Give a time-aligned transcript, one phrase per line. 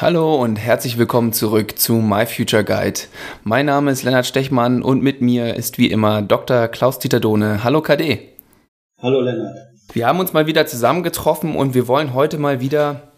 [0.00, 3.00] Hallo und herzlich willkommen zurück zu My Future Guide.
[3.44, 6.68] Mein Name ist Lennart Stechmann und mit mir ist wie immer Dr.
[6.68, 7.64] Klaus-Dieter Dohne.
[7.64, 8.30] Hallo KD.
[9.02, 9.58] Hallo Lennart.
[9.92, 13.10] Wir haben uns mal wieder zusammengetroffen und wir wollen heute mal wieder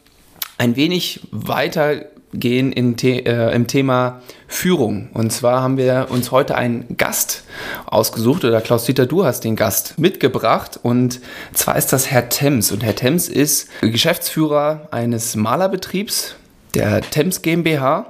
[0.58, 5.08] ein wenig weitergehen in The äh, im Thema Führung.
[5.14, 7.44] Und zwar haben wir uns heute einen Gast
[7.86, 10.80] ausgesucht, oder Klaus-Dieter, du hast den Gast mitgebracht.
[10.82, 11.20] Und
[11.54, 12.72] zwar ist das Herr Thames.
[12.72, 16.34] Und Herr Thames ist Geschäftsführer eines Malerbetriebs,
[16.74, 18.06] der Thames GmbH.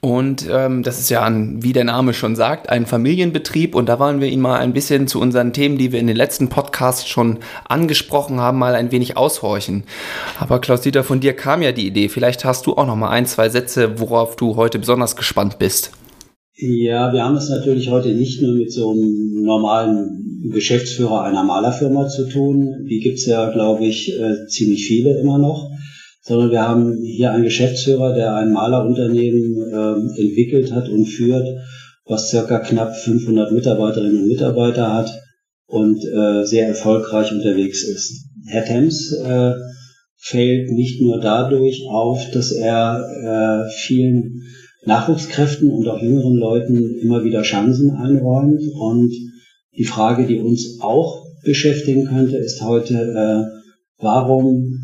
[0.00, 3.74] Und ähm, das ist ja, ein, wie der Name schon sagt, ein Familienbetrieb.
[3.74, 6.16] Und da wollen wir ihn mal ein bisschen zu unseren Themen, die wir in den
[6.16, 9.84] letzten Podcasts schon angesprochen haben, mal ein wenig aushorchen.
[10.38, 12.08] Aber Klaus-Dieter, von dir kam ja die Idee.
[12.08, 15.92] Vielleicht hast du auch noch mal ein, zwei Sätze, worauf du heute besonders gespannt bist.
[16.58, 22.08] Ja, wir haben es natürlich heute nicht nur mit so einem normalen Geschäftsführer einer Malerfirma
[22.08, 22.86] zu tun.
[22.88, 25.70] Die gibt's ja, glaube ich, äh, ziemlich viele immer noch
[26.26, 31.46] sondern wir haben hier einen Geschäftsführer, der ein Malerunternehmen äh, entwickelt hat und führt,
[32.04, 35.22] was circa knapp 500 Mitarbeiterinnen und Mitarbeiter hat
[35.66, 38.26] und äh, sehr erfolgreich unterwegs ist.
[38.46, 39.52] Herr Thames äh,
[40.16, 44.42] fällt nicht nur dadurch auf, dass er äh, vielen
[44.84, 48.62] Nachwuchskräften und auch jüngeren Leuten immer wieder Chancen einräumt.
[48.74, 49.12] Und
[49.76, 54.80] die Frage, die uns auch beschäftigen könnte, ist heute, äh, warum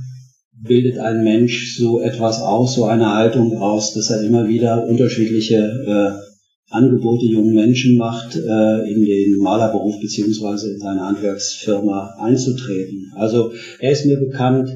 [0.62, 5.56] bildet ein Mensch so etwas aus, so eine Haltung aus, dass er immer wieder unterschiedliche
[5.86, 6.32] äh,
[6.72, 13.12] Angebote jungen Menschen macht, äh, in den Malerberuf beziehungsweise in seine Handwerksfirma einzutreten.
[13.16, 14.70] Also er ist mir bekannt,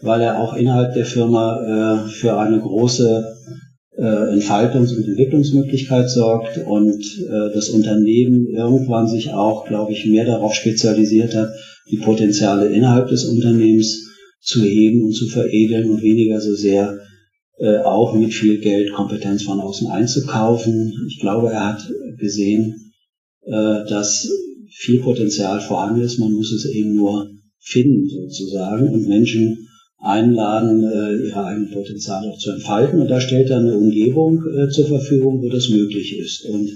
[0.00, 3.36] weil er auch innerhalb der Firma äh, für eine große
[3.96, 10.24] äh, Entfaltungs- und Entwicklungsmöglichkeit sorgt und äh, das Unternehmen irgendwann sich auch, glaube ich, mehr
[10.24, 11.50] darauf spezialisiert hat,
[11.90, 14.11] die Potenziale innerhalb des Unternehmens
[14.42, 16.98] zu heben und zu veredeln und weniger so sehr
[17.58, 20.92] äh, auch mit viel Geld Kompetenz von außen einzukaufen.
[21.08, 21.88] Ich glaube, er hat
[22.18, 22.92] gesehen,
[23.42, 24.28] äh, dass
[24.70, 26.18] viel Potenzial vorhanden ist.
[26.18, 32.38] Man muss es eben nur finden sozusagen und Menschen einladen, äh, ihre eigenen Potenziale auch
[32.38, 33.00] zu entfalten.
[33.00, 36.44] Und da stellt er eine Umgebung äh, zur Verfügung, wo das möglich ist.
[36.46, 36.68] Und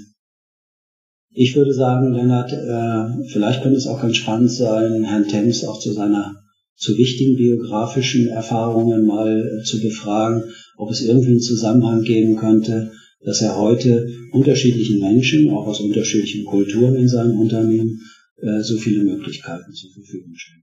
[1.31, 5.79] ich würde sagen, Lennart, äh, vielleicht könnte es auch ganz spannend sein, Herrn Thames auch
[5.79, 6.35] zu seiner
[6.77, 10.43] zu wichtigen biografischen Erfahrungen mal äh, zu befragen,
[10.77, 12.91] ob es irgendwie einen Zusammenhang geben könnte,
[13.23, 18.01] dass er heute unterschiedlichen Menschen, auch aus unterschiedlichen Kulturen in seinem Unternehmen,
[18.37, 20.61] äh, so viele Möglichkeiten zur Verfügung stellt.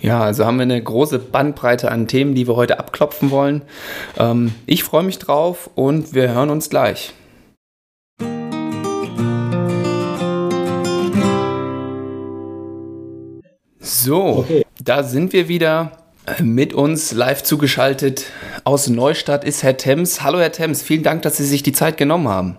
[0.00, 3.62] Ja, also haben wir eine große Bandbreite an Themen, die wir heute abklopfen wollen.
[4.18, 7.12] Ähm, ich freue mich drauf und wir hören uns gleich.
[13.80, 14.65] So, okay.
[14.86, 15.92] Da sind wir wieder.
[16.42, 18.24] Mit uns live zugeschaltet
[18.64, 20.22] aus Neustadt ist Herr Thames.
[20.22, 22.56] Hallo Herr Thames, vielen Dank, dass Sie sich die Zeit genommen haben.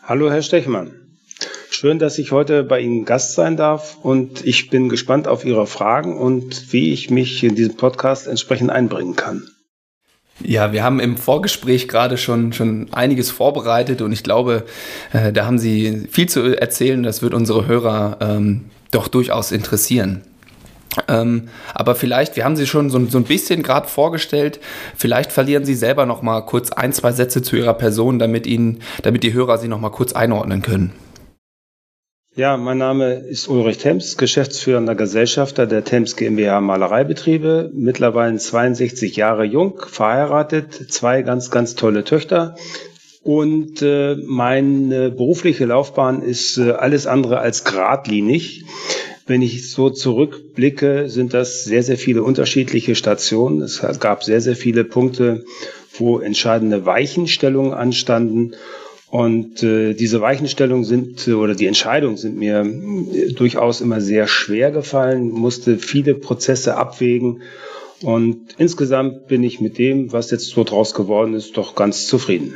[0.00, 0.92] Hallo Herr Stechmann.
[1.70, 5.66] Schön, dass ich heute bei Ihnen Gast sein darf und ich bin gespannt auf Ihre
[5.66, 9.48] Fragen und wie ich mich in diesem Podcast entsprechend einbringen kann.
[10.40, 14.64] Ja, wir haben im Vorgespräch gerade schon, schon einiges vorbereitet und ich glaube,
[15.12, 17.02] äh, da haben Sie viel zu erzählen.
[17.02, 20.22] Das wird unsere Hörer ähm, doch durchaus interessieren.
[21.06, 24.58] Ähm, aber vielleicht, wir haben Sie schon so, so ein bisschen gerade vorgestellt,
[24.96, 28.80] vielleicht verlieren Sie selber noch mal kurz ein, zwei Sätze zu Ihrer Person, damit, Ihnen,
[29.02, 30.92] damit die Hörer Sie noch mal kurz einordnen können.
[32.38, 39.42] Ja, mein Name ist Ulrich Temps, geschäftsführender Gesellschafter der Temps GmbH Malereibetriebe, mittlerweile 62 Jahre
[39.42, 42.54] jung, verheiratet, zwei ganz, ganz tolle Töchter.
[43.24, 48.64] Und äh, meine berufliche Laufbahn ist äh, alles andere als geradlinig.
[49.28, 53.60] Wenn ich so zurückblicke, sind das sehr, sehr viele unterschiedliche Stationen.
[53.60, 55.44] Es gab sehr, sehr viele Punkte,
[55.92, 58.54] wo entscheidende Weichenstellungen anstanden.
[59.10, 64.70] Und äh, diese Weichenstellungen sind oder die Entscheidungen sind mir äh, durchaus immer sehr schwer
[64.70, 67.42] gefallen, musste viele Prozesse abwägen.
[68.02, 72.54] Und insgesamt bin ich mit dem, was jetzt so draus geworden ist, doch ganz zufrieden.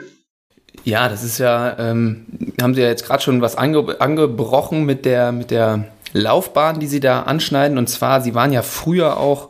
[0.84, 2.26] Ja, das ist ja, ähm,
[2.60, 6.86] haben Sie ja jetzt gerade schon was ange angebrochen mit der, mit der Laufbahn, die
[6.86, 7.78] Sie da anschneiden.
[7.78, 9.48] Und zwar, Sie waren ja früher auch,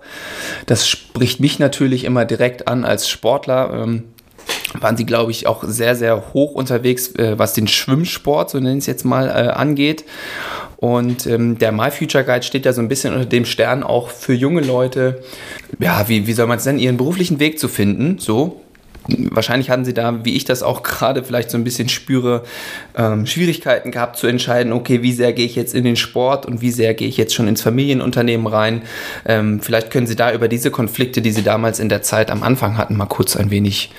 [0.67, 4.05] das spricht mich natürlich immer direkt an als Sportler, ähm,
[4.81, 8.73] waren Sie, glaube ich, auch sehr, sehr hoch unterwegs, äh, was den Schwimmsport, so nenne
[8.73, 10.05] ich es jetzt mal, äh, angeht.
[10.77, 14.09] Und ähm, der My Future Guide steht da so ein bisschen unter dem Stern auch
[14.09, 15.23] für junge Leute,
[15.79, 18.61] ja, wie, wie soll man es nennen, ihren beruflichen Weg zu finden, so.
[19.09, 22.43] Wahrscheinlich hatten Sie da, wie ich das auch gerade vielleicht so ein bisschen spüre,
[22.97, 26.61] ähm, Schwierigkeiten gehabt zu entscheiden, okay, wie sehr gehe ich jetzt in den Sport und
[26.61, 28.83] wie sehr gehe ich jetzt schon ins Familienunternehmen rein.
[29.27, 32.43] Ähm, vielleicht können Sie da über diese Konflikte, die Sie damals in der Zeit am
[32.43, 33.91] Anfang hatten, mal kurz ein wenig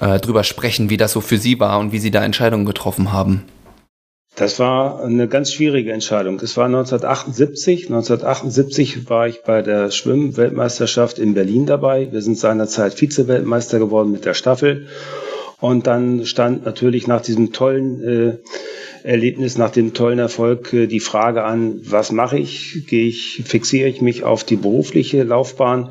[0.00, 3.12] äh, drüber sprechen, wie das so für Sie war und wie Sie da Entscheidungen getroffen
[3.12, 3.44] haben.
[4.40, 6.38] Das war eine ganz schwierige Entscheidung.
[6.38, 7.90] Das war 1978.
[7.90, 12.10] 1978 war ich bei der Schwimmweltmeisterschaft in Berlin dabei.
[12.10, 14.86] Wir sind seinerzeit Vize-Weltmeister geworden mit der Staffel.
[15.60, 18.36] Und dann stand natürlich nach diesem tollen äh,
[19.02, 22.86] Erlebnis, nach dem tollen Erfolg äh, die Frage an, was mache ich?
[22.86, 25.90] Gehe ich, fixiere ich mich auf die berufliche Laufbahn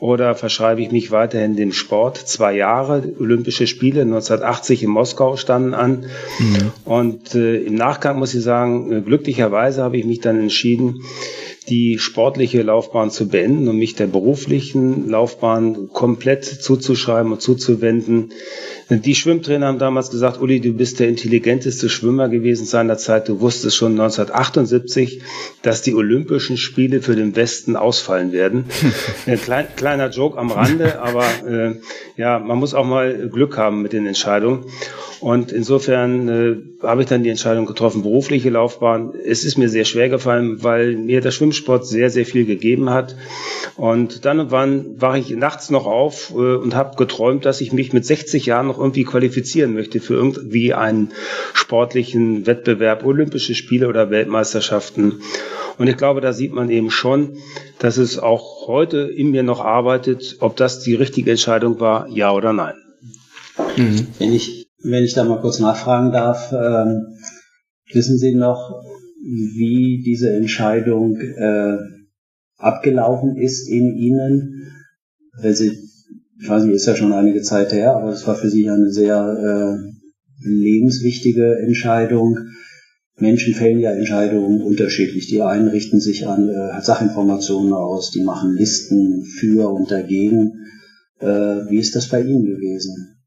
[0.00, 2.16] oder verschreibe ich mich weiterhin dem Sport?
[2.16, 6.06] Zwei Jahre, Olympische Spiele 1980 in Moskau standen an.
[6.38, 6.72] Mhm.
[6.84, 11.02] Und äh, im Nachgang muss ich sagen, äh, glücklicherweise habe ich mich dann entschieden,
[11.68, 18.32] die sportliche Laufbahn zu beenden und mich der beruflichen Laufbahn komplett zuzuschreiben und zuzuwenden.
[18.88, 23.28] Die Schwimmtrainer haben damals gesagt, Uli, du bist der intelligenteste Schwimmer gewesen seiner Zeit.
[23.28, 25.22] Du wusstest schon 1978,
[25.62, 28.64] dass die Olympischen Spiele für den Westen ausfallen werden.
[29.26, 31.76] Ein klein, kleiner Joke am Rande, aber äh,
[32.16, 34.64] ja, man muss auch mal Glück haben mit den Entscheidungen.
[35.20, 36.56] Und insofern äh,
[36.86, 39.12] habe ich dann die Entscheidung getroffen, berufliche Laufbahn.
[39.24, 43.16] Es ist mir sehr schwer gefallen, weil mir der Schwimmsport sehr, sehr viel gegeben hat.
[43.76, 47.72] Und dann und wann wache ich nachts noch auf äh, und habe geträumt, dass ich
[47.72, 51.12] mich mit 60 Jahren noch irgendwie qualifizieren möchte für irgendwie einen
[51.54, 55.22] sportlichen Wettbewerb, Olympische Spiele oder Weltmeisterschaften.
[55.78, 57.38] Und ich glaube, da sieht man eben schon,
[57.78, 62.32] dass es auch heute in mir noch arbeitet, ob das die richtige Entscheidung war, ja
[62.32, 62.74] oder nein.
[63.76, 64.08] Mhm.
[64.18, 67.18] Wenn ich wenn ich da mal kurz nachfragen darf, ähm,
[67.92, 68.82] wissen Sie noch,
[69.20, 71.76] wie diese Entscheidung äh,
[72.56, 74.72] abgelaufen ist in Ihnen?
[75.40, 75.78] Weil Sie,
[76.40, 78.74] ich weiß nicht, ist ja schon einige Zeit her, aber es war für Sie ja
[78.74, 82.38] eine sehr äh, lebenswichtige Entscheidung.
[83.18, 85.26] Menschen fällen ja Entscheidungen unterschiedlich.
[85.28, 90.66] Die einen richten sich an äh, Sachinformationen aus, die machen Listen für und dagegen.
[91.18, 91.26] Äh,
[91.68, 93.19] wie ist das bei Ihnen gewesen?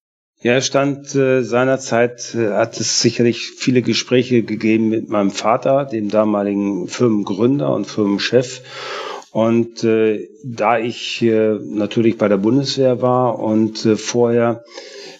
[0.43, 5.85] Ja, er stand äh, seinerzeit, äh, hat es sicherlich viele Gespräche gegeben mit meinem Vater,
[5.85, 8.61] dem damaligen Firmengründer und Firmenchef.
[9.31, 14.65] Und äh, da ich äh, natürlich bei der Bundeswehr war und äh, vorher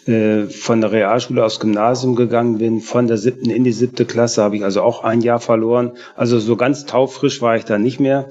[0.08, 4.44] äh, von der Realschule aufs Gymnasium gegangen bin, von der siebten in die siebte Klasse,
[4.44, 5.94] habe ich also auch ein Jahr verloren.
[6.18, 8.28] Also so ganz taufrisch war ich da nicht mehr.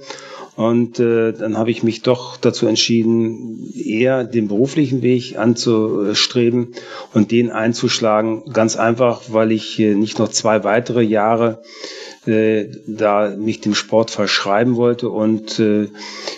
[0.54, 6.74] Und äh, dann habe ich mich doch dazu entschieden, eher den beruflichen Weg anzustreben
[7.14, 8.52] und den einzuschlagen.
[8.52, 11.62] Ganz einfach, weil ich äh, nicht noch zwei weitere Jahre
[12.26, 15.88] äh, da mich dem Sport verschreiben wollte und äh,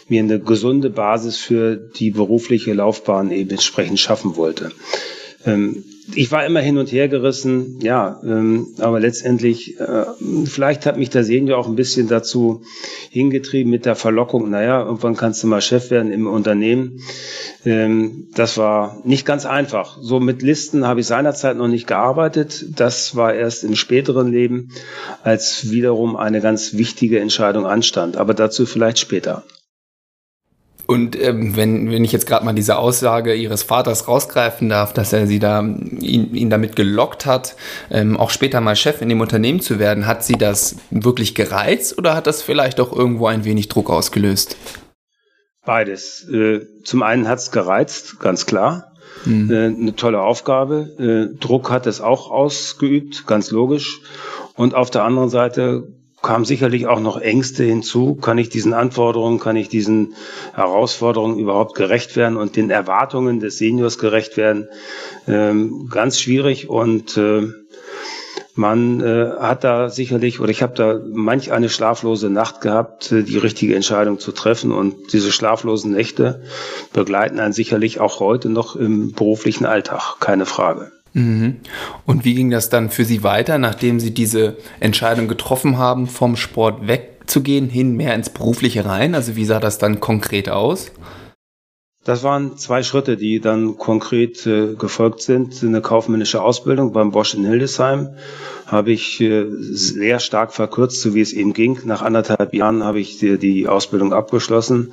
[0.08, 4.70] mir eine gesunde Basis für die berufliche Laufbahn eben entsprechend schaffen wollte.
[5.44, 10.05] Ähm, ich war immer hin und her gerissen, ja, ähm, aber letztendlich, äh,
[10.45, 12.62] vielleicht hat mich der Senior auch ein bisschen dazu
[13.11, 17.01] hingetrieben mit der Verlockung, naja, irgendwann kannst du mal Chef werden im Unternehmen.
[17.65, 19.99] Ähm, das war nicht ganz einfach.
[20.01, 22.67] So mit Listen habe ich seinerzeit noch nicht gearbeitet.
[22.77, 24.71] Das war erst im späteren Leben,
[25.23, 28.17] als wiederum eine ganz wichtige Entscheidung anstand.
[28.17, 29.45] Aber dazu vielleicht später.
[30.87, 35.13] Und ähm, wenn, wenn ich jetzt gerade mal diese Aussage ihres Vaters rausgreifen darf, dass
[35.13, 37.57] er sie da ihn, ihn damit gelockt hat,
[37.91, 41.97] ähm, auch später mal Chef in dem Unternehmen zu werden, hat sie das wirklich gereizt
[41.97, 44.57] oder hat das vielleicht auch irgendwo ein wenig Druck ausgelöst?
[45.64, 46.29] Beides.
[46.31, 48.93] Äh, zum einen hat es gereizt, ganz klar.
[49.25, 49.50] Mhm.
[49.50, 51.31] Äh, eine tolle Aufgabe.
[51.33, 54.00] Äh, Druck hat es auch ausgeübt, ganz logisch.
[54.55, 55.88] Und auf der anderen Seite
[56.25, 58.16] kam sicherlich auch noch Ängste hinzu.
[58.16, 60.14] Kann ich diesen Anforderungen, kann ich diesen
[60.54, 64.69] Herausforderungen überhaupt gerecht werden und den Erwartungen des Seniors gerecht werden?
[65.28, 67.49] Ähm, ganz schwierig und äh,
[68.57, 73.23] man äh, hat da sicherlich, oder ich habe da manch eine schlaflose Nacht gehabt, äh,
[73.23, 74.73] die richtige Entscheidung zu treffen.
[74.73, 76.43] Und diese schlaflosen Nächte
[76.93, 80.93] begleiten einen sicherlich auch heute noch im beruflichen Alltag, keine Frage.
[81.14, 81.56] Mhm.
[82.06, 86.37] Und wie ging das dann für Sie weiter, nachdem Sie diese Entscheidung getroffen haben, vom
[86.37, 89.14] Sport wegzugehen, hin mehr ins Berufliche rein?
[89.14, 90.90] Also wie sah das dann konkret aus?
[92.04, 95.62] Das waren zwei Schritte, die dann konkret äh, gefolgt sind.
[95.62, 98.11] Eine kaufmännische Ausbildung beim Bosch in Hildesheim
[98.66, 101.78] habe ich äh, sehr stark verkürzt, so wie es eben ging.
[101.84, 104.92] Nach anderthalb Jahren habe ich die, die Ausbildung abgeschlossen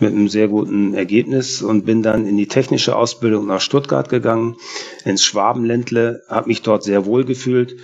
[0.00, 4.56] mit einem sehr guten Ergebnis und bin dann in die technische Ausbildung nach Stuttgart gegangen,
[5.04, 7.76] ins Schwabenländle, habe mich dort sehr wohl gefühlt.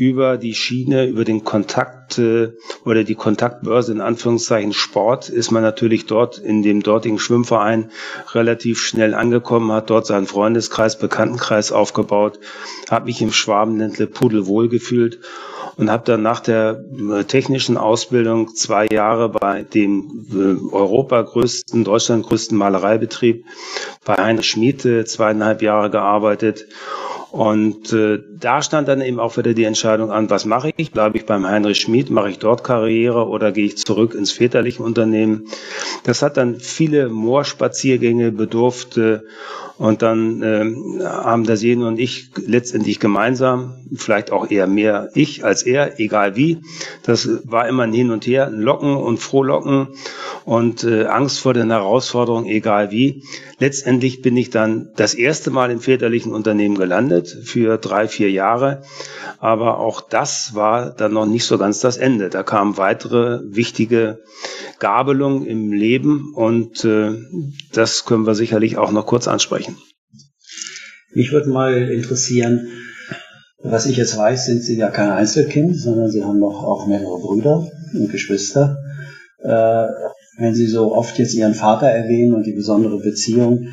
[0.00, 2.52] Über die Schiene, über den Kontakt äh,
[2.86, 7.90] oder die Kontaktbörse in Anführungszeichen Sport ist man natürlich dort in dem dortigen Schwimmverein
[8.32, 12.40] relativ schnell angekommen, hat dort seinen Freundeskreis, Bekanntenkreis aufgebaut,
[12.90, 15.20] hat mich im Schwabenländle pudelwohl gefühlt
[15.76, 21.84] und habe dann nach der äh, technischen Ausbildung zwei Jahre bei dem äh, Europa größten,
[21.84, 23.44] Deutschland größten Malereibetrieb
[24.06, 26.64] bei Heinrich Schmid zweieinhalb Jahre gearbeitet
[27.30, 30.90] und äh, da stand dann eben auch wieder die Entscheidung an, was mache ich?
[30.90, 34.82] Bleibe ich beim Heinrich Schmid, mache ich dort Karriere oder gehe ich zurück ins väterliche
[34.82, 35.44] Unternehmen?
[36.02, 38.98] Das hat dann viele Moorspaziergänge bedurft.
[39.80, 45.42] Und dann äh, haben der Sehne und ich letztendlich gemeinsam, vielleicht auch eher mehr ich
[45.42, 46.58] als er, egal wie.
[47.02, 49.88] Das war immer ein Hin und Her, ein Locken und Frohlocken
[50.44, 53.24] und äh, Angst vor den Herausforderungen, egal wie.
[53.58, 58.82] Letztendlich bin ich dann das erste Mal im väterlichen Unternehmen gelandet für drei, vier Jahre.
[59.38, 62.28] Aber auch das war dann noch nicht so ganz das Ende.
[62.28, 64.18] Da kamen weitere wichtige
[64.78, 67.12] Gabelungen im Leben und äh,
[67.72, 69.69] das können wir sicherlich auch noch kurz ansprechen.
[71.14, 72.68] Mich würde mal interessieren,
[73.62, 77.18] was ich jetzt weiß, sind Sie ja kein Einzelkind, sondern Sie haben noch auch mehrere
[77.18, 78.78] Brüder und Geschwister.
[79.42, 79.86] Äh,
[80.38, 83.66] wenn Sie so oft jetzt Ihren Vater erwähnen und die besondere Beziehung,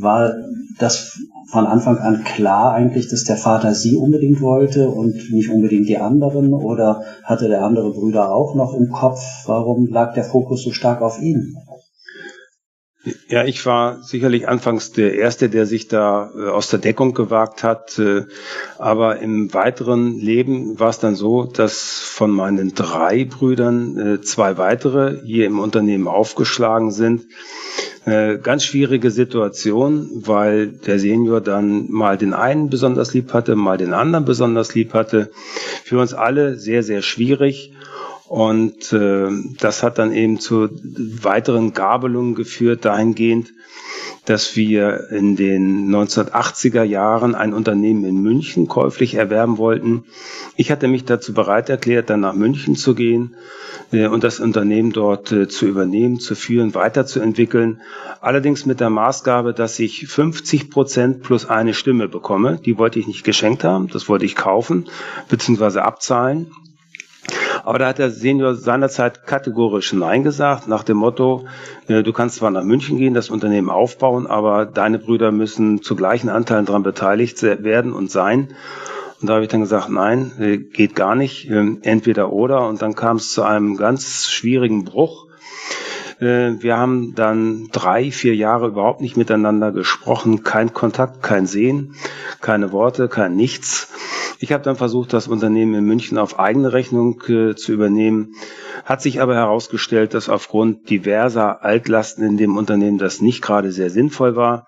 [0.00, 0.34] war
[0.78, 1.18] das
[1.50, 5.98] von Anfang an klar eigentlich, dass der Vater Sie unbedingt wollte und nicht unbedingt die
[5.98, 6.52] anderen?
[6.52, 9.20] Oder hatte der andere Brüder auch noch im Kopf?
[9.46, 11.54] Warum lag der Fokus so stark auf ihn?
[13.28, 17.62] Ja, ich war sicherlich anfangs der Erste, der sich da äh, aus der Deckung gewagt
[17.62, 17.98] hat.
[17.98, 18.24] Äh,
[18.78, 24.58] aber im weiteren Leben war es dann so, dass von meinen drei Brüdern äh, zwei
[24.58, 27.26] weitere hier im Unternehmen aufgeschlagen sind.
[28.06, 33.92] Ganz schwierige Situation, weil der Senior dann mal den einen besonders lieb hatte, mal den
[33.92, 35.30] anderen besonders lieb hatte.
[35.84, 37.74] Für uns alle sehr, sehr schwierig.
[38.28, 40.68] Und äh, das hat dann eben zu
[41.22, 43.54] weiteren Gabelungen geführt, dahingehend,
[44.26, 50.04] dass wir in den 1980er Jahren ein Unternehmen in München käuflich erwerben wollten.
[50.56, 53.34] Ich hatte mich dazu bereit erklärt, dann nach München zu gehen
[53.92, 57.80] äh, und das Unternehmen dort äh, zu übernehmen, zu führen, weiterzuentwickeln.
[58.20, 62.60] Allerdings mit der Maßgabe, dass ich 50 Prozent plus eine Stimme bekomme.
[62.62, 64.90] Die wollte ich nicht geschenkt haben, das wollte ich kaufen
[65.30, 65.78] bzw.
[65.78, 66.50] abzahlen.
[67.68, 71.44] Aber da hat der Senior seinerzeit kategorisch Nein gesagt, nach dem Motto,
[71.86, 75.94] äh, du kannst zwar nach München gehen, das Unternehmen aufbauen, aber deine Brüder müssen zu
[75.94, 78.54] gleichen Anteilen daran beteiligt werden und sein.
[79.20, 82.66] Und da habe ich dann gesagt, nein, äh, geht gar nicht, ähm, entweder oder.
[82.66, 85.27] Und dann kam es zu einem ganz schwierigen Bruch.
[86.20, 91.94] Äh, wir haben dann drei, vier Jahre überhaupt nicht miteinander gesprochen, kein Kontakt, kein Sehen,
[92.40, 93.88] keine Worte, kein Nichts.
[94.40, 98.34] Ich habe dann versucht, das Unternehmen in München auf eigene Rechnung äh, zu übernehmen,
[98.84, 103.90] hat sich aber herausgestellt, dass aufgrund diverser Altlasten in dem Unternehmen das nicht gerade sehr
[103.90, 104.66] sinnvoll war.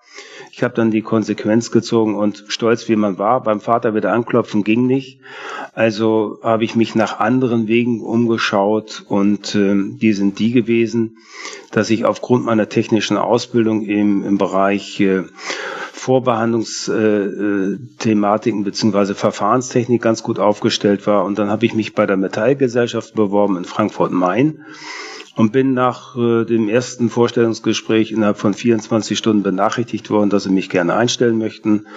[0.53, 4.63] Ich habe dann die Konsequenz gezogen und stolz wie man war, beim Vater wieder anklopfen
[4.63, 5.19] ging nicht.
[5.73, 11.17] Also habe ich mich nach anderen Wegen umgeschaut und äh, die sind die gewesen,
[11.71, 15.23] dass ich aufgrund meiner technischen Ausbildung im, im Bereich äh,
[15.93, 21.23] Vorbehandlungsthematiken äh, beziehungsweise Verfahrenstechnik ganz gut aufgestellt war.
[21.23, 24.65] Und dann habe ich mich bei der Metallgesellschaft beworben in Frankfurt-Main
[25.35, 30.49] und bin nach äh, dem ersten Vorstellungsgespräch innerhalb von 24 Stunden benachrichtigt worden, dass sie
[30.49, 31.87] mich gerne einstellen möchten.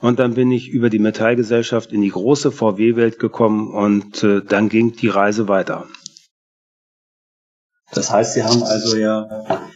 [0.00, 4.68] Und dann bin ich über die Metallgesellschaft in die große VW-Welt gekommen und äh, dann
[4.68, 5.86] ging die Reise weiter.
[7.92, 9.68] Das heißt, Sie haben also ja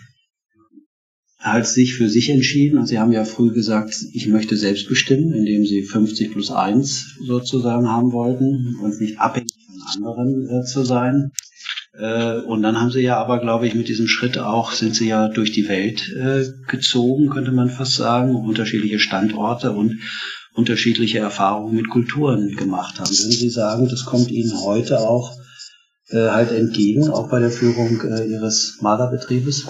[1.38, 5.32] halt sich für sich entschieden und Sie haben ja früh gesagt, ich möchte selbst bestimmen,
[5.32, 10.82] indem Sie 50 plus 1 sozusagen haben wollten und nicht abhängig von anderen äh, zu
[10.82, 11.30] sein.
[11.98, 15.08] Äh, und dann haben Sie ja aber, glaube ich, mit diesem Schritt auch, sind Sie
[15.08, 20.00] ja durch die Welt äh, gezogen, könnte man fast sagen, unterschiedliche Standorte und
[20.54, 23.10] unterschiedliche Erfahrungen mit Kulturen gemacht haben.
[23.10, 25.36] Würden Sie sagen, das kommt Ihnen heute auch
[26.08, 29.66] äh, halt entgegen, auch bei der Führung Ihres Malerbetriebes?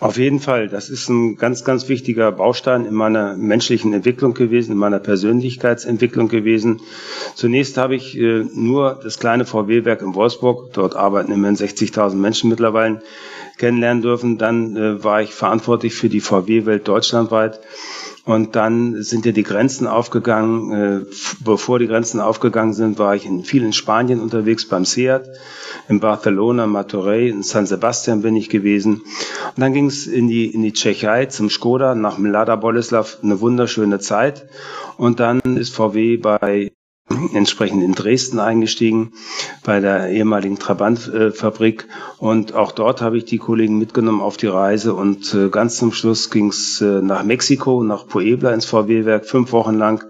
[0.00, 0.68] Auf jeden Fall.
[0.68, 6.28] Das ist ein ganz, ganz wichtiger Baustein in meiner menschlichen Entwicklung gewesen, in meiner Persönlichkeitsentwicklung
[6.28, 6.80] gewesen.
[7.34, 12.48] Zunächst habe ich äh, nur das kleine VW-Werk in Wolfsburg, dort arbeiten immerhin 60.000 Menschen
[12.48, 13.02] mittlerweile,
[13.56, 14.38] kennenlernen dürfen.
[14.38, 17.58] Dann äh, war ich verantwortlich für die VW-Welt deutschlandweit.
[18.28, 20.72] Und dann sind ja die Grenzen aufgegangen.
[20.72, 21.06] Äh,
[21.42, 25.22] bevor die Grenzen aufgegangen sind, war ich in vielen Spanien unterwegs beim SEAT,
[25.88, 28.96] in Barcelona, Martorell, in San Sebastian bin ich gewesen.
[28.96, 33.40] Und dann ging es in die, in die Tschechei zum Skoda nach Mlada Boleslav, eine
[33.40, 34.46] wunderschöne Zeit.
[34.98, 36.72] Und dann ist VW bei
[37.32, 39.12] entsprechend in Dresden eingestiegen
[39.64, 41.86] bei der ehemaligen Trabant-Fabrik
[42.18, 45.92] und auch dort habe ich die Kollegen mitgenommen auf die Reise und äh, ganz zum
[45.92, 50.04] Schluss ging es äh, nach Mexiko, nach Puebla ins VW-Werk, fünf Wochen lang.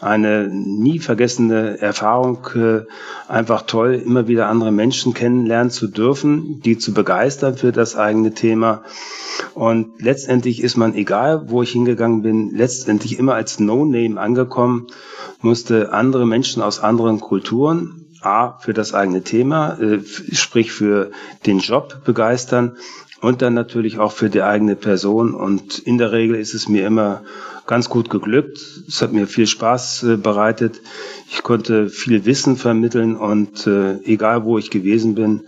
[0.00, 2.82] Eine nie vergessene Erfahrung, äh,
[3.28, 8.34] einfach toll, immer wieder andere Menschen kennenlernen zu dürfen, die zu begeistern für das eigene
[8.34, 8.82] Thema.
[9.54, 14.88] Und letztendlich ist man, egal wo ich hingegangen bin, letztendlich immer als No-Name angekommen
[15.44, 20.00] musste andere Menschen aus anderen Kulturen A, für das eigene Thema, äh,
[20.32, 21.10] sprich für
[21.46, 22.76] den Job begeistern
[23.20, 25.34] und dann natürlich auch für die eigene Person.
[25.34, 27.22] Und in der Regel ist es mir immer
[27.66, 28.58] ganz gut geglückt.
[28.86, 30.80] Es hat mir viel Spaß äh, bereitet.
[31.30, 35.42] Ich konnte viel Wissen vermitteln und äh, egal wo ich gewesen bin,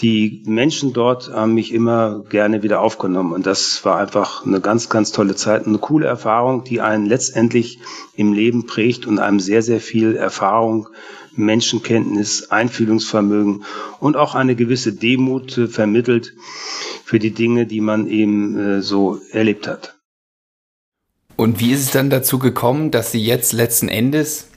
[0.00, 3.32] die Menschen dort haben mich immer gerne wieder aufgenommen.
[3.32, 7.80] Und das war einfach eine ganz, ganz tolle Zeit, eine coole Erfahrung, die einen letztendlich
[8.14, 10.88] im Leben prägt und einem sehr, sehr viel Erfahrung
[11.34, 13.64] Menschenkenntnis, Einfühlungsvermögen
[14.00, 16.34] und auch eine gewisse Demut äh, vermittelt
[17.04, 19.97] für die Dinge, die man eben äh, so erlebt hat.
[21.38, 24.48] Und wie ist es dann dazu gekommen, dass Sie jetzt letzten Endes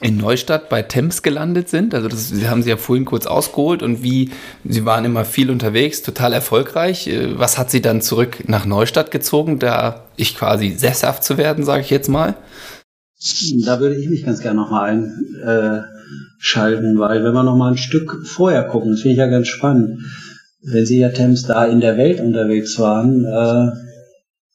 [0.00, 1.92] in Neustadt bei Thames gelandet sind?
[1.92, 4.30] Also das haben Sie ja vorhin kurz ausgeholt und wie
[4.64, 7.08] Sie waren immer viel unterwegs, total erfolgreich.
[7.08, 11.64] Äh, was hat Sie dann zurück nach Neustadt gezogen, da ich quasi sesshaft zu werden,
[11.64, 12.36] sage ich jetzt mal?
[13.64, 14.90] Da würde ich mich ganz gerne nochmal
[15.40, 19.98] einschalten, weil wenn wir nochmal ein Stück vorher gucken, das finde ich ja ganz spannend.
[20.62, 23.87] Wenn Sie ja Thames da in der Welt unterwegs waren, äh,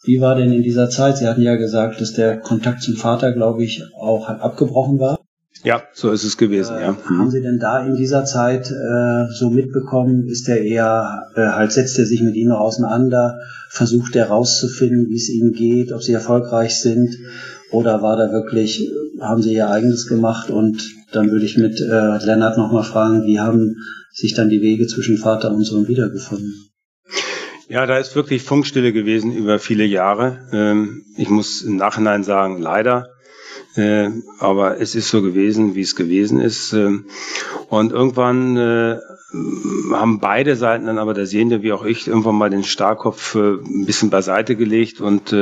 [0.04, 1.18] wie war denn in dieser Zeit?
[1.18, 5.20] Sie hatten ja gesagt, dass der Kontakt zum Vater, glaube ich, auch abgebrochen war.
[5.64, 6.98] Ja, so ist es gewesen, äh, ja.
[7.06, 11.72] Haben Sie denn da in dieser Zeit äh, so mitbekommen, ist er eher, äh, halt
[11.72, 16.12] setzt er sich mit Ihnen auseinander, versucht er rauszufinden, wie es Ihnen geht, ob Sie
[16.12, 17.16] erfolgreich sind,
[17.72, 18.92] oder war da wirklich,
[19.22, 20.50] haben Sie Ihr eigenes gemacht?
[20.50, 20.84] Und
[21.14, 23.78] dann würde ich mit äh, Lennart nochmal fragen, wie haben
[24.12, 26.54] sich dann die Wege zwischen Vater und Sohn wiedergefunden?
[27.70, 30.48] Ja, da ist wirklich Funkstille gewesen über viele Jahre.
[30.52, 33.10] Ähm, ich muss im Nachhinein sagen, leider.
[33.76, 36.74] Äh, aber es ist so gewesen, wie es gewesen ist.
[36.74, 37.06] Ähm,
[37.70, 38.98] und irgendwann äh,
[39.94, 43.54] haben beide Seiten dann aber der Sehende wie auch ich irgendwann mal den Starkopf äh,
[43.54, 45.34] ein bisschen beiseite gelegt und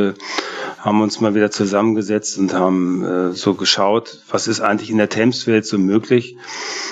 [0.79, 5.63] haben uns mal wieder zusammengesetzt und haben so geschaut, was ist eigentlich in der Thameswelt
[5.63, 6.37] so möglich.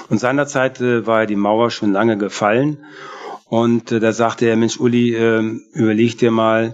[0.10, 2.78] Und seinerzeit war ja die Mauer schon lange gefallen
[3.50, 5.16] und da sagte er, Mensch, Uli,
[5.74, 6.74] überleg dir mal,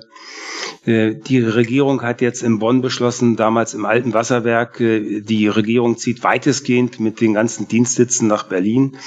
[0.85, 5.97] äh, die Regierung hat jetzt in Bonn beschlossen, damals im alten Wasserwerk, äh, die Regierung
[5.97, 8.97] zieht weitestgehend mit den ganzen Dienstsitzen nach Berlin.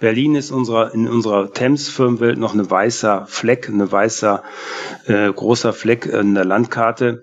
[0.00, 4.42] Berlin ist unserer, in unserer Thames-Firmenwelt noch ein weißer Fleck, ein weißer
[5.06, 7.22] äh, großer Fleck in der Landkarte.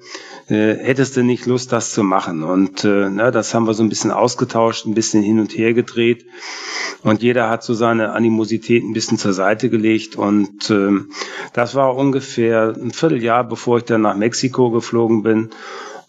[0.49, 2.43] Äh, hättest du nicht Lust, das zu machen?
[2.43, 5.73] Und äh, na, das haben wir so ein bisschen ausgetauscht, ein bisschen hin und her
[5.73, 6.25] gedreht.
[7.03, 10.15] Und jeder hat so seine Animosität ein bisschen zur Seite gelegt.
[10.15, 10.91] Und äh,
[11.53, 15.49] das war ungefähr ein Vierteljahr, bevor ich dann nach Mexiko geflogen bin.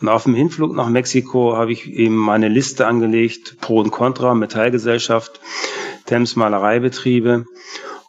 [0.00, 4.34] Und auf dem Hinflug nach Mexiko habe ich eben meine Liste angelegt, Pro und Contra,
[4.34, 5.40] Metallgesellschaft,
[6.06, 7.46] Thames Malereibetriebe.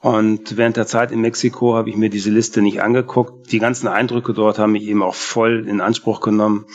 [0.01, 3.51] Und während der Zeit in Mexiko habe ich mir diese Liste nicht angeguckt.
[3.51, 6.65] Die ganzen Eindrücke dort haben mich eben auch voll in Anspruch genommen.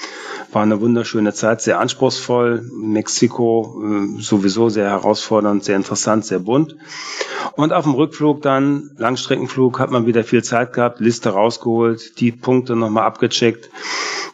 [0.53, 2.71] War eine wunderschöne Zeit, sehr anspruchsvoll.
[2.75, 6.77] Mexiko äh, sowieso sehr herausfordernd, sehr interessant, sehr bunt.
[7.57, 12.31] Und auf dem Rückflug dann, Langstreckenflug, hat man wieder viel Zeit gehabt, Liste rausgeholt, die
[12.31, 13.71] Punkte nochmal abgecheckt.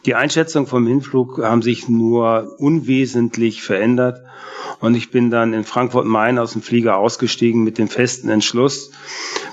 [0.05, 4.21] Die Einschätzung vom Hinflug haben sich nur unwesentlich verändert.
[4.79, 8.91] Und ich bin dann in Frankfurt-Main aus dem Flieger ausgestiegen mit dem festen Entschluss,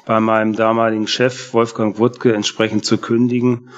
[0.07, 3.69] bei meinem damaligen Chef Wolfgang Wuttke entsprechend zu kündigen.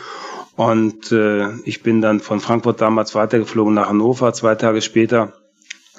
[0.54, 5.32] Und äh, ich bin dann von Frankfurt damals weitergeflogen nach Hannover, zwei Tage später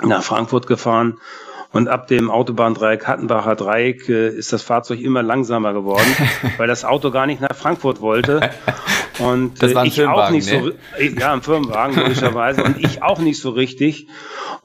[0.02, 1.18] nach Frankfurt gefahren.
[1.74, 6.16] Und ab dem Autobahndreieck Hattenbacher Dreieck äh, ist das Fahrzeug immer langsamer geworden,
[6.58, 8.52] weil das Auto gar nicht nach Frankfurt wollte.
[9.22, 10.74] Und das war ein ich auch nicht ne?
[11.00, 14.08] so, ja, ein Firmenwagen logischerweise und ich auch nicht so richtig.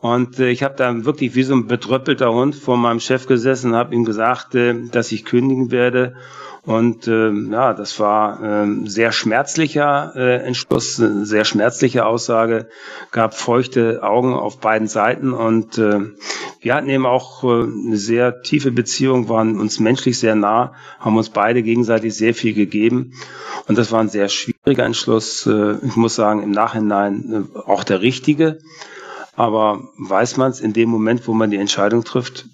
[0.01, 3.73] Und äh, ich habe da wirklich wie so ein betröppelter Hund vor meinem Chef gesessen
[3.73, 6.16] und habe ihm gesagt, äh, dass ich kündigen werde.
[6.67, 12.69] Und äh, ja, das war äh, sehr schmerzlicher äh, Entschluss, sehr schmerzliche Aussage,
[13.13, 16.01] gab feuchte Augen auf beiden Seiten und äh,
[16.61, 21.17] wir hatten eben auch äh, eine sehr tiefe Beziehung, waren uns menschlich sehr nah, haben
[21.17, 23.13] uns beide gegenseitig sehr viel gegeben
[23.69, 25.47] und das war ein sehr schwieriger Entschluss.
[25.47, 28.59] Äh, ich muss sagen, im Nachhinein äh, auch der richtige.
[29.35, 32.47] Aber weiß man es in dem Moment, wo man die Entscheidung trifft,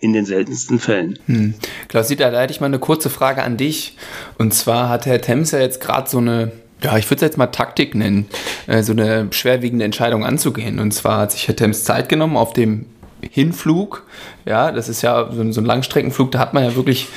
[0.00, 1.18] in den seltensten Fällen.
[1.26, 1.54] Hm.
[1.88, 3.96] Klaus, da hätte ich mal eine kurze Frage an dich.
[4.38, 6.52] Und zwar hat Herr Thames ja jetzt gerade so eine
[6.82, 8.26] ja, ich würde es jetzt mal Taktik nennen,
[8.66, 10.78] äh, so eine schwerwiegende Entscheidung anzugehen.
[10.78, 12.84] Und zwar hat sich Herr Thames Zeit genommen auf dem
[13.30, 14.04] Hinflug.
[14.44, 17.08] Ja, das ist ja so ein, so ein Langstreckenflug, da hat man ja wirklich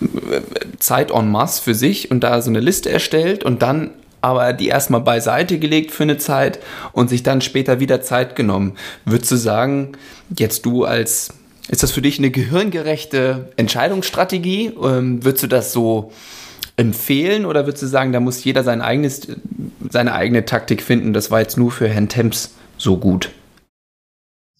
[0.00, 0.40] äh,
[0.78, 3.90] Zeit en masse für sich und da so eine Liste erstellt und dann
[4.22, 6.58] aber die erstmal beiseite gelegt für eine Zeit
[6.92, 8.76] und sich dann später wieder Zeit genommen.
[9.04, 9.92] Würdest du sagen,
[10.36, 11.34] jetzt du als,
[11.68, 14.72] ist das für dich eine gehirngerechte Entscheidungsstrategie?
[14.82, 16.12] Ähm, würdest du das so
[16.76, 19.22] empfehlen oder würdest du sagen, da muss jeder sein eigenes,
[19.90, 21.12] seine eigene Taktik finden?
[21.12, 23.30] Das war jetzt nur für Herrn Temps so gut.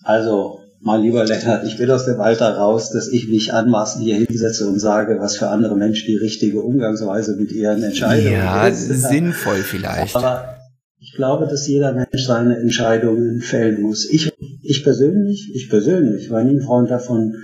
[0.02, 4.16] Also, mein lieber Lennart, ich bin aus dem Alter raus, dass ich mich anmaßen hier
[4.16, 8.88] hinsetze und sage, was für andere Menschen die richtige Umgangsweise mit ihren Entscheidungen ja, ist.
[8.88, 10.14] Ja, sinnvoll vielleicht.
[10.14, 10.56] Aber
[11.00, 14.08] ich glaube, dass jeder Mensch seine Entscheidungen fällen muss.
[14.08, 14.32] Ich,
[14.68, 17.34] ich persönlich, ich persönlich war nie ein Freund davon,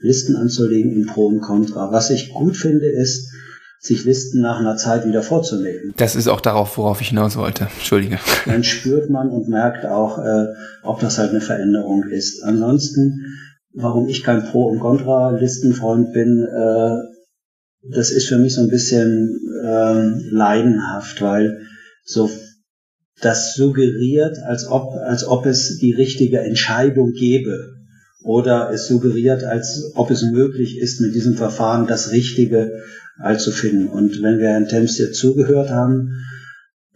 [0.00, 1.90] Listen anzulegen in Pro und Contra.
[1.92, 3.32] Was ich gut finde, ist,
[3.80, 5.92] sich Listen nach einer Zeit wieder vorzunehmen.
[5.96, 7.68] Das ist auch darauf, worauf ich hinaus wollte.
[7.74, 8.18] Entschuldige.
[8.46, 10.46] Dann spürt man und merkt auch, äh,
[10.82, 12.42] ob das halt eine Veränderung ist.
[12.42, 13.20] Ansonsten,
[13.74, 16.96] warum ich kein Pro- und Contra-Listenfreund bin, äh,
[17.94, 21.60] das ist für mich so ein bisschen äh, leidenhaft, weil
[22.04, 22.30] so
[23.24, 27.74] das suggeriert, als ob, als ob es die richtige Entscheidung gäbe.
[28.22, 32.82] Oder es suggeriert, als ob es möglich ist, mit diesem Verfahren das Richtige
[33.18, 33.88] allzu finden.
[33.88, 36.10] Und wenn wir Herrn Temps jetzt zugehört haben,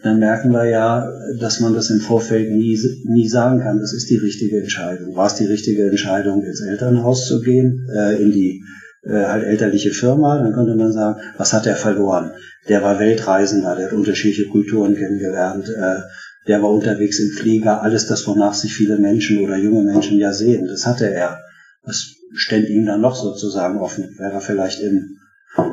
[0.02, 1.06] dann merken wir ja,
[1.40, 5.16] dass man das im Vorfeld nie, nie sagen kann, das ist die richtige Entscheidung.
[5.16, 8.62] War es die richtige Entscheidung, ins Elternhaus zu gehen, äh, in die
[9.08, 12.32] äh, halt elterliche Firma, dann könnte man sagen, was hat er verloren?
[12.68, 16.00] Der war Weltreisender, der hat unterschiedliche Kulturen kennengelernt, äh,
[16.46, 20.32] der war unterwegs im Flieger, alles das, wonach sich viele Menschen oder junge Menschen ja
[20.32, 21.40] sehen, das hatte er.
[21.84, 24.14] Das stände ihm dann noch sozusagen offen.
[24.18, 25.16] Wäre er vielleicht im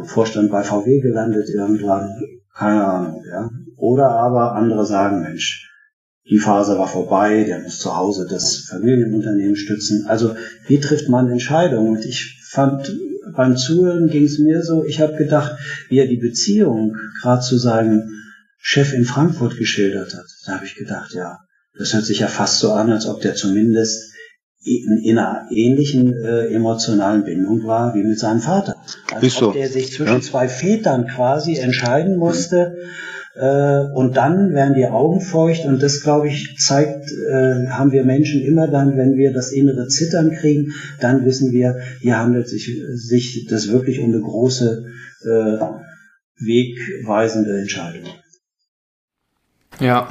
[0.05, 2.09] Vorstand bei VW gelandet irgendwann,
[2.55, 3.49] keine Ahnung, ja.
[3.77, 5.69] Oder aber andere sagen, Mensch,
[6.29, 10.07] die Phase war vorbei, der muss zu Hause das Familienunternehmen stützen.
[10.07, 10.35] Also
[10.67, 11.97] wie trifft man Entscheidungen?
[11.97, 12.91] Und ich fand,
[13.35, 15.57] beim Zuhören ging es mir so, ich habe gedacht,
[15.89, 18.03] wie er die Beziehung gerade zu seinem
[18.57, 20.25] Chef in Frankfurt geschildert hat.
[20.45, 21.37] Da habe ich gedacht, ja,
[21.77, 24.13] das hört sich ja fast so an, als ob der zumindest
[24.65, 28.75] in einer ähnlichen äh, emotionalen Bindung war wie mit seinem Vater.
[29.13, 29.59] Als Ist ob so.
[29.59, 30.21] der sich zwischen ja.
[30.21, 32.75] zwei Vätern quasi entscheiden musste.
[33.35, 38.05] Äh, und dann werden die Augen feucht und das, glaube ich, zeigt, äh, haben wir
[38.05, 40.71] Menschen immer dann, wenn wir das innere Zittern kriegen,
[41.01, 44.85] dann wissen wir, hier handelt sich, sich das wirklich um eine große,
[45.23, 45.57] äh,
[46.37, 48.09] wegweisende Entscheidung.
[49.79, 50.09] Ja,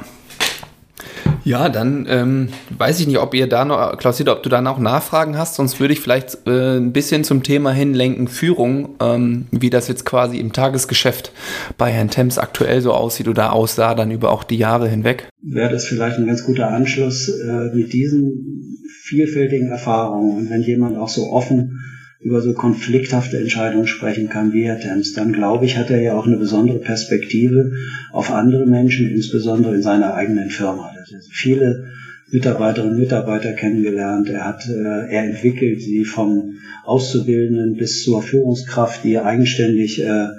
[1.45, 4.79] ja, dann ähm, weiß ich nicht, ob ihr da noch, Klaus, ob du da noch
[4.79, 9.69] Nachfragen hast, sonst würde ich vielleicht äh, ein bisschen zum Thema hinlenken, Führung, ähm, wie
[9.69, 11.31] das jetzt quasi im Tagesgeschäft
[11.77, 15.29] bei Herrn Thames aktuell so aussieht oder aussah, dann über auch die Jahre hinweg.
[15.43, 20.37] Wäre das vielleicht ein ganz guter Anschluss äh, mit diesen vielfältigen Erfahrungen.
[20.37, 21.79] Und wenn jemand auch so offen
[22.25, 26.15] über so konflikthafte Entscheidungen sprechen kann wie Herr Thames, dann glaube ich, hat er ja
[26.15, 27.71] auch eine besondere Perspektive
[28.11, 30.91] auf andere Menschen, insbesondere in seiner eigenen Firma.
[31.29, 31.85] Viele
[32.31, 34.27] Mitarbeiterinnen und Mitarbeiter kennengelernt.
[34.29, 40.29] Er hat, äh, er entwickelt sie vom Auszubildenden bis zur Führungskraft, die eigenständig äh,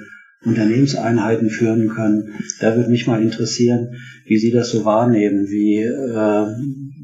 [0.45, 2.35] Unternehmenseinheiten führen können.
[2.61, 3.95] Da würde mich mal interessieren,
[4.25, 6.47] wie Sie das so wahrnehmen, wie äh,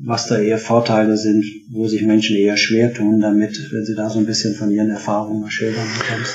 [0.05, 4.11] was da eher Vorteile sind, wo sich Menschen eher schwer tun damit, wenn Sie da
[4.11, 6.27] so ein bisschen von Ihren Erfahrungen schildern können.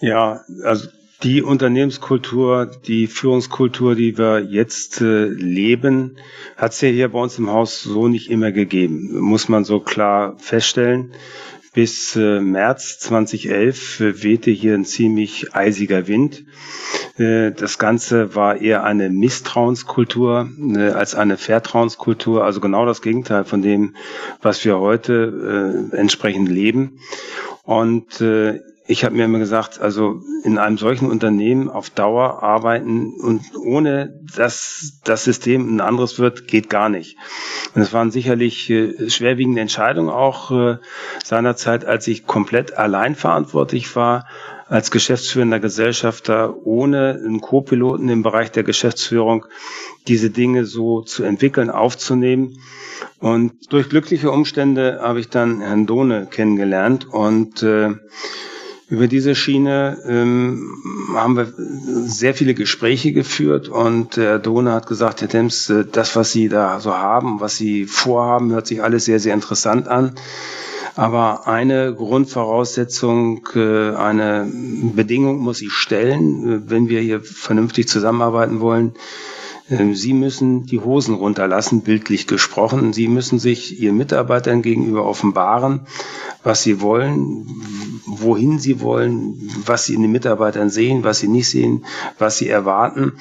[0.00, 0.88] Ja, also
[1.22, 6.16] die Unternehmenskultur, die Führungskultur, die wir jetzt äh, leben,
[6.56, 9.80] hat es ja hier bei uns im Haus so nicht immer gegeben, muss man so
[9.80, 11.12] klar feststellen.
[11.74, 16.44] Bis äh, März 2011 äh, wehte hier ein ziemlich eisiger Wind.
[17.20, 23.44] Äh, das Ganze war eher eine Misstrauenskultur äh, als eine Vertrauenskultur, also genau das Gegenteil
[23.44, 23.94] von dem,
[24.40, 26.98] was wir heute äh, entsprechend leben.
[27.62, 28.24] Und
[28.90, 34.18] ich habe mir immer gesagt, also in einem solchen Unternehmen auf Dauer arbeiten und ohne
[34.36, 37.16] dass das System ein anderes wird, geht gar nicht.
[37.72, 40.78] Und es waren sicherlich äh, schwerwiegende Entscheidungen auch äh,
[41.22, 44.26] seinerzeit, als ich komplett allein verantwortlich war
[44.70, 49.44] als geschäftsführender Gesellschafter ohne einen Co-Piloten im Bereich der Geschäftsführung
[50.06, 52.60] diese Dinge so zu entwickeln, aufzunehmen.
[53.18, 57.90] Und durch glückliche Umstände habe ich dann Herrn Dohne kennengelernt und äh,
[58.88, 60.68] über diese Schiene ähm,
[61.14, 61.52] haben wir
[62.06, 66.48] sehr viele Gespräche geführt und Herr Dohne hat gesagt, Herr Dems, äh, das, was Sie
[66.48, 70.14] da so haben, was Sie vorhaben, hört sich alles sehr, sehr interessant an.
[70.96, 78.60] Aber eine Grundvoraussetzung, äh, eine Bedingung muss ich stellen, äh, wenn wir hier vernünftig zusammenarbeiten
[78.60, 78.94] wollen.
[79.70, 82.92] Ähm, Sie müssen die Hosen runterlassen, bildlich gesprochen.
[82.92, 85.80] Sie müssen sich Ihren Mitarbeitern gegenüber offenbaren,
[86.42, 87.46] was Sie wollen,
[88.06, 91.84] wohin Sie wollen, was Sie in den Mitarbeitern sehen, was Sie nicht sehen,
[92.18, 93.12] was Sie erwarten.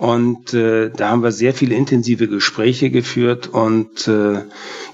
[0.00, 3.48] Und äh, da haben wir sehr viele intensive Gespräche geführt.
[3.48, 4.44] Und äh,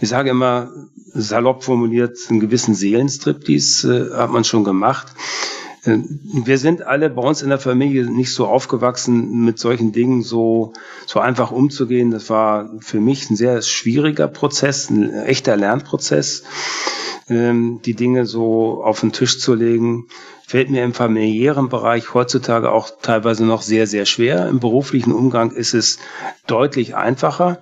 [0.01, 0.73] ich sage immer,
[1.15, 5.07] salopp formuliert, einen gewissen Seelenstriptease äh, hat man schon gemacht.
[5.85, 5.99] Äh,
[6.45, 10.73] wir sind alle bei uns in der Familie nicht so aufgewachsen, mit solchen Dingen so,
[11.07, 12.11] so einfach umzugehen.
[12.11, 16.43] Das war für mich ein sehr schwieriger Prozess, ein echter Lernprozess,
[17.29, 20.07] ähm, die Dinge so auf den Tisch zu legen.
[20.47, 24.49] Fällt mir im familiären Bereich heutzutage auch teilweise noch sehr, sehr schwer.
[24.49, 25.99] Im beruflichen Umgang ist es
[26.47, 27.59] deutlich einfacher,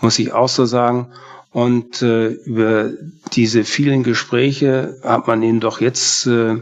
[0.00, 1.12] muss ich auch so sagen.
[1.50, 2.90] Und äh, über
[3.32, 6.56] diese vielen Gespräche hat man eben doch jetzt äh,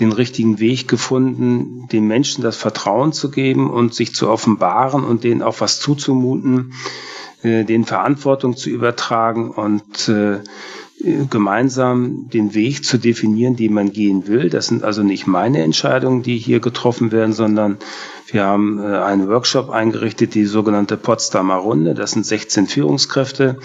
[0.00, 5.22] den richtigen Weg gefunden, den Menschen das Vertrauen zu geben und sich zu offenbaren und
[5.24, 6.72] denen auch was zuzumuten,
[7.42, 10.40] äh, den Verantwortung zu übertragen und äh,
[11.30, 14.48] gemeinsam den Weg zu definieren, den man gehen will.
[14.48, 17.78] Das sind also nicht meine Entscheidungen, die hier getroffen werden, sondern
[18.28, 21.94] wir haben äh, einen Workshop eingerichtet, die sogenannte Potsdamer Runde.
[21.94, 23.58] Das sind 16 Führungskräfte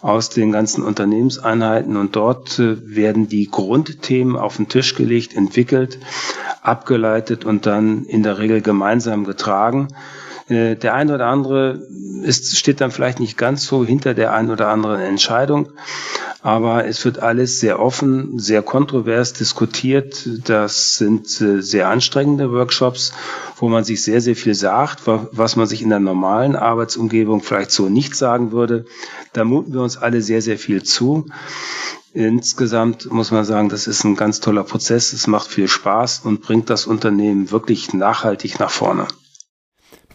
[0.00, 5.98] aus den ganzen Unternehmenseinheiten und dort äh, werden die Grundthemen auf den Tisch gelegt, entwickelt,
[6.62, 9.88] abgeleitet und dann in der Regel gemeinsam getragen.
[10.48, 11.82] Äh, der eine oder andere
[12.22, 15.68] ist, steht dann vielleicht nicht ganz so hinter der einen oder anderen Entscheidung,
[16.42, 20.28] aber es wird alles sehr offen, sehr kontrovers diskutiert.
[20.44, 23.12] Das sind äh, sehr anstrengende Workshops,
[23.56, 27.72] wo man sich sehr, sehr viel sagt, was man sich in der normalen Arbeitsumgebung vielleicht
[27.72, 28.84] so nicht sagen würde.
[29.32, 31.26] Da muten wir uns alle sehr, sehr viel zu.
[32.14, 35.12] Insgesamt muss man sagen, das ist ein ganz toller Prozess.
[35.12, 39.06] Es macht viel Spaß und bringt das Unternehmen wirklich nachhaltig nach vorne.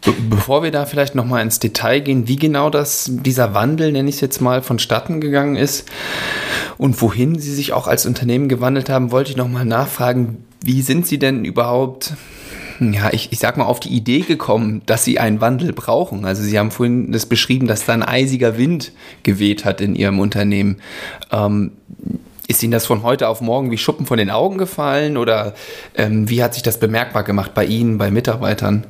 [0.04, 4.08] Be bevor wir da vielleicht nochmal ins Detail gehen, wie genau das, dieser Wandel, nenne
[4.08, 5.88] ich es jetzt mal, vonstatten gegangen ist
[6.76, 11.06] und wohin Sie sich auch als Unternehmen gewandelt haben, wollte ich nochmal nachfragen, wie sind
[11.06, 12.14] Sie denn überhaupt,
[12.80, 16.24] ja, ich, ich sag mal, auf die Idee gekommen, dass Sie einen Wandel brauchen?
[16.24, 20.20] Also Sie haben vorhin das beschrieben, dass da ein eisiger Wind geweht hat in Ihrem
[20.20, 20.76] Unternehmen.
[21.30, 21.72] Ähm,
[22.46, 25.54] ist Ihnen das von heute auf morgen wie Schuppen von den Augen gefallen oder
[25.96, 28.86] ähm, wie hat sich das bemerkbar gemacht bei Ihnen, bei Mitarbeitern?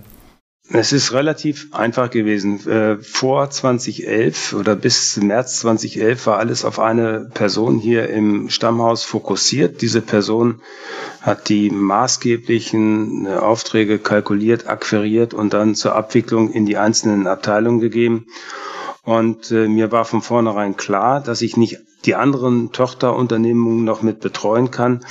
[0.71, 2.67] Es ist relativ einfach gewesen.
[2.67, 9.05] Äh, vor 2011 oder bis März 2011 war alles auf eine Person hier im Stammhaus
[9.05, 9.83] fokussiert.
[9.83, 10.63] Diese Person
[11.21, 17.81] hat die maßgeblichen äh, Aufträge kalkuliert, akquiriert und dann zur Abwicklung in die einzelnen Abteilungen
[17.81, 18.27] gegeben.
[19.05, 24.21] Und äh, mir war von vornherein klar, dass ich nicht die anderen Tochterunternehmungen noch mit
[24.21, 25.05] betreuen kann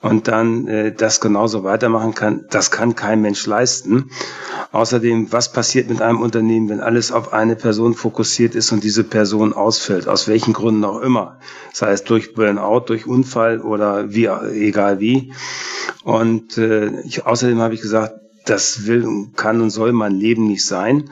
[0.00, 2.46] und dann äh, das genauso weitermachen kann.
[2.50, 4.10] Das kann kein Mensch leisten.
[4.72, 9.04] Außerdem, was passiert mit einem Unternehmen, wenn alles auf eine Person fokussiert ist und diese
[9.04, 11.38] Person ausfällt, aus welchen Gründen auch immer,
[11.72, 15.32] sei es durch Burnout, durch Unfall oder wie, egal wie.
[16.04, 20.64] Und äh, ich, außerdem habe ich gesagt, das will, kann und soll mein Leben nicht
[20.64, 21.10] sein.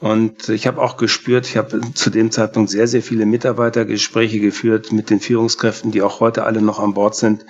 [0.00, 4.92] Und ich habe auch gespürt, ich habe zu dem Zeitpunkt sehr, sehr viele Mitarbeitergespräche geführt
[4.92, 7.44] mit den Führungskräften, die auch heute alle noch an Bord sind.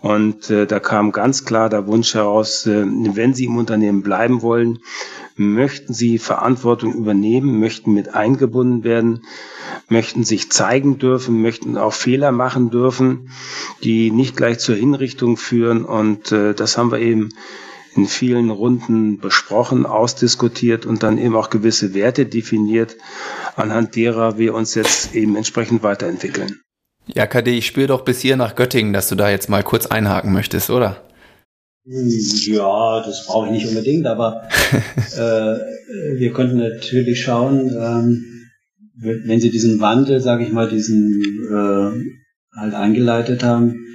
[0.00, 4.42] Und äh, da kam ganz klar der Wunsch heraus, äh, wenn Sie im Unternehmen bleiben
[4.42, 4.80] wollen,
[5.36, 9.24] möchten Sie Verantwortung übernehmen, möchten mit eingebunden werden,
[9.88, 13.30] möchten sich zeigen dürfen, möchten auch Fehler machen dürfen,
[13.82, 15.86] die nicht gleich zur Hinrichtung führen.
[15.86, 17.30] Und äh, das haben wir eben
[17.98, 22.96] in vielen Runden besprochen, ausdiskutiert und dann eben auch gewisse Werte definiert,
[23.56, 26.60] anhand derer wir uns jetzt eben entsprechend weiterentwickeln.
[27.12, 29.86] Ja, KD, ich spüre doch bis hier nach Göttingen, dass du da jetzt mal kurz
[29.86, 31.02] einhaken möchtest, oder?
[31.84, 34.48] Ja, das brauche ich nicht unbedingt, aber
[35.16, 38.24] äh, wir könnten natürlich schauen, ähm,
[39.00, 43.86] wenn Sie diesen Wandel, sage ich mal, diesen äh, halt eingeleitet haben,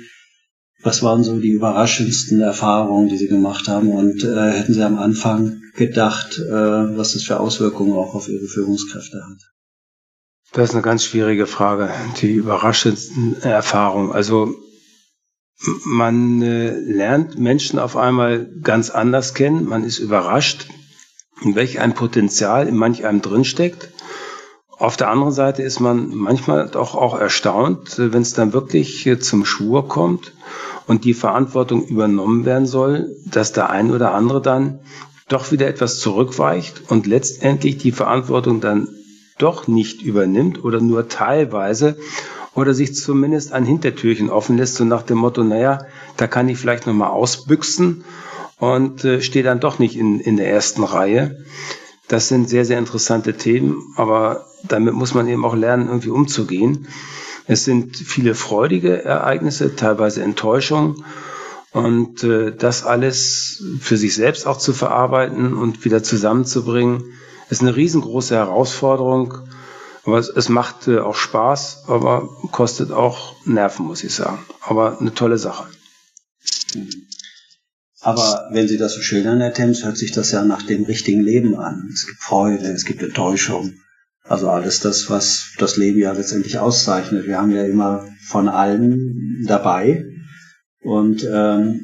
[0.84, 3.89] was waren so die überraschendsten Erfahrungen, die Sie gemacht haben?
[3.89, 6.52] Und äh, hätten Sie am Anfang gedacht, äh,
[6.98, 9.54] was das für Auswirkungen auch auf Ihre Führungskräfte hat?
[10.52, 11.89] Das ist eine ganz schwierige Frage.
[12.22, 14.12] Die überraschendsten Erfahrungen.
[14.12, 14.54] Also
[15.86, 19.65] man äh, lernt Menschen auf einmal ganz anders kennen.
[19.65, 20.67] Man ist überrascht,
[21.43, 23.89] welch ein Potenzial in manch einem drinsteckt.
[24.69, 29.46] Auf der anderen Seite ist man manchmal doch auch erstaunt, wenn es dann wirklich zum
[29.46, 30.34] Schwur kommt
[30.88, 34.80] und die Verantwortung übernommen werden soll, dass der ein oder andere dann
[35.28, 38.89] doch wieder etwas zurückweicht und letztendlich die Verantwortung dann
[39.38, 41.98] doch nicht übernimmt oder nur teilweise
[42.56, 45.86] oder sich zumindest ein Hintertürchen offen lässt, so nach dem Motto, naja,
[46.17, 48.04] da kann ich vielleicht nochmal ausbüchsen
[48.60, 51.43] und äh, stehe dann doch nicht in, in der ersten Reihe.
[52.08, 56.88] Das sind sehr, sehr interessante Themen, aber damit muss man eben auch lernen, irgendwie umzugehen.
[57.48, 61.04] Es sind viele freudige Ereignisse, teilweise Enttäuschungen.
[61.72, 67.04] Und äh, das alles für sich selbst auch zu verarbeiten und wieder zusammenzubringen,
[67.50, 69.34] ist eine riesengroße Herausforderung.
[70.06, 74.40] Aber es, es macht äh, auch Spaß, aber kostet auch Nerven, muss ich sagen.
[74.62, 75.66] Aber eine tolle Sache.
[78.02, 81.22] Aber wenn Sie das so schildern, Herr Thames, hört sich das ja nach dem richtigen
[81.22, 81.90] Leben an.
[81.92, 83.74] Es gibt Freude, es gibt Enttäuschung.
[84.24, 87.28] Also alles das, was das Leben ja letztendlich auszeichnet.
[87.28, 90.06] Wir haben ja immer von allem dabei.
[90.82, 91.82] Und ähm,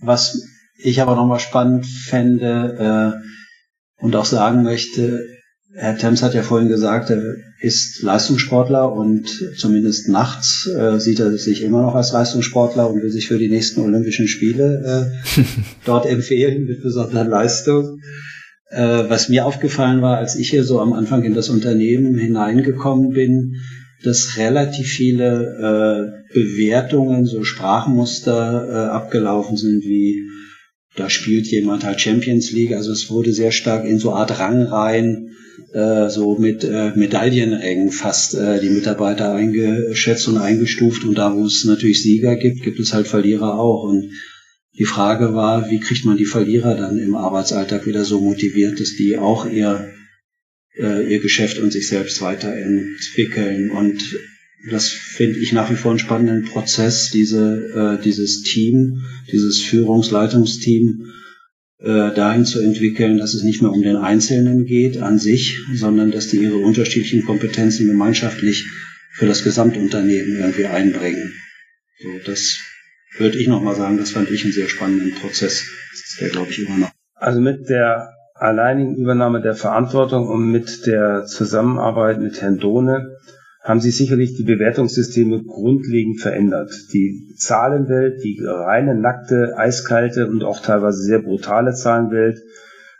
[0.00, 0.42] was
[0.78, 3.14] ich aber nochmal spannend fände
[4.00, 5.26] äh, und auch sagen möchte,
[5.74, 11.36] Herr Thames hat ja vorhin gesagt, er ist Leistungssportler und zumindest nachts äh, sieht er
[11.36, 15.42] sich immer noch als Leistungssportler und will sich für die nächsten Olympischen Spiele äh,
[15.84, 18.00] dort empfehlen mit besonderer Leistung.
[18.70, 23.10] Äh, was mir aufgefallen war, als ich hier so am Anfang in das Unternehmen hineingekommen
[23.10, 23.56] bin,
[24.04, 30.28] dass relativ viele äh, Bewertungen, so Sprachmuster äh, abgelaufen sind, wie
[30.96, 32.72] da spielt jemand halt Champions League.
[32.72, 35.36] Also es wurde sehr stark in so Art Rangreihen,
[35.72, 41.04] äh, so mit äh, Medaillenrängen fast äh, die Mitarbeiter eingeschätzt und eingestuft.
[41.04, 43.84] Und da, wo es natürlich Sieger gibt, gibt es halt Verlierer auch.
[43.84, 44.10] Und
[44.78, 48.94] die Frage war, wie kriegt man die Verlierer dann im Arbeitsalltag wieder so motiviert, dass
[48.94, 49.92] die auch ihr,
[50.76, 53.70] äh, ihr Geschäft und sich selbst weiterentwickeln.
[53.70, 54.00] Und
[54.70, 61.12] das finde ich nach wie vor einen spannenden Prozess, diese, äh, dieses Team, dieses Führungsleitungsteam
[61.80, 66.12] äh, dahin zu entwickeln, dass es nicht mehr um den Einzelnen geht an sich, sondern
[66.12, 68.64] dass die ihre unterschiedlichen Kompetenzen gemeinschaftlich
[69.12, 71.34] für das Gesamtunternehmen irgendwie einbringen.
[72.00, 72.58] So, das
[73.18, 75.64] würde ich nochmal sagen, das fand ich einen sehr spannenden Prozess,
[76.20, 76.90] der glaube ich immer noch.
[77.14, 83.16] Also mit der alleinigen Übernahme der Verantwortung und mit der Zusammenarbeit mit Herrn Dohne
[83.62, 86.70] haben sich sicherlich die Bewertungssysteme grundlegend verändert.
[86.92, 92.38] Die Zahlenwelt, die reine, nackte, eiskalte und auch teilweise sehr brutale Zahlenwelt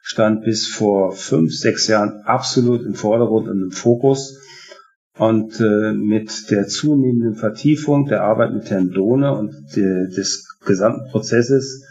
[0.02, 4.38] stand bis vor fünf, sechs Jahren absolut im Vordergrund und im Fokus.
[5.18, 11.10] Und äh, mit der zunehmenden Vertiefung der Arbeit mit Herrn Dohne und de, des gesamten
[11.10, 11.84] Prozesses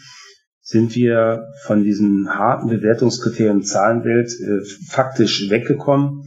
[0.61, 6.23] sind wir von diesen harten Bewertungskriterien Zahlenwelt äh, faktisch weggekommen.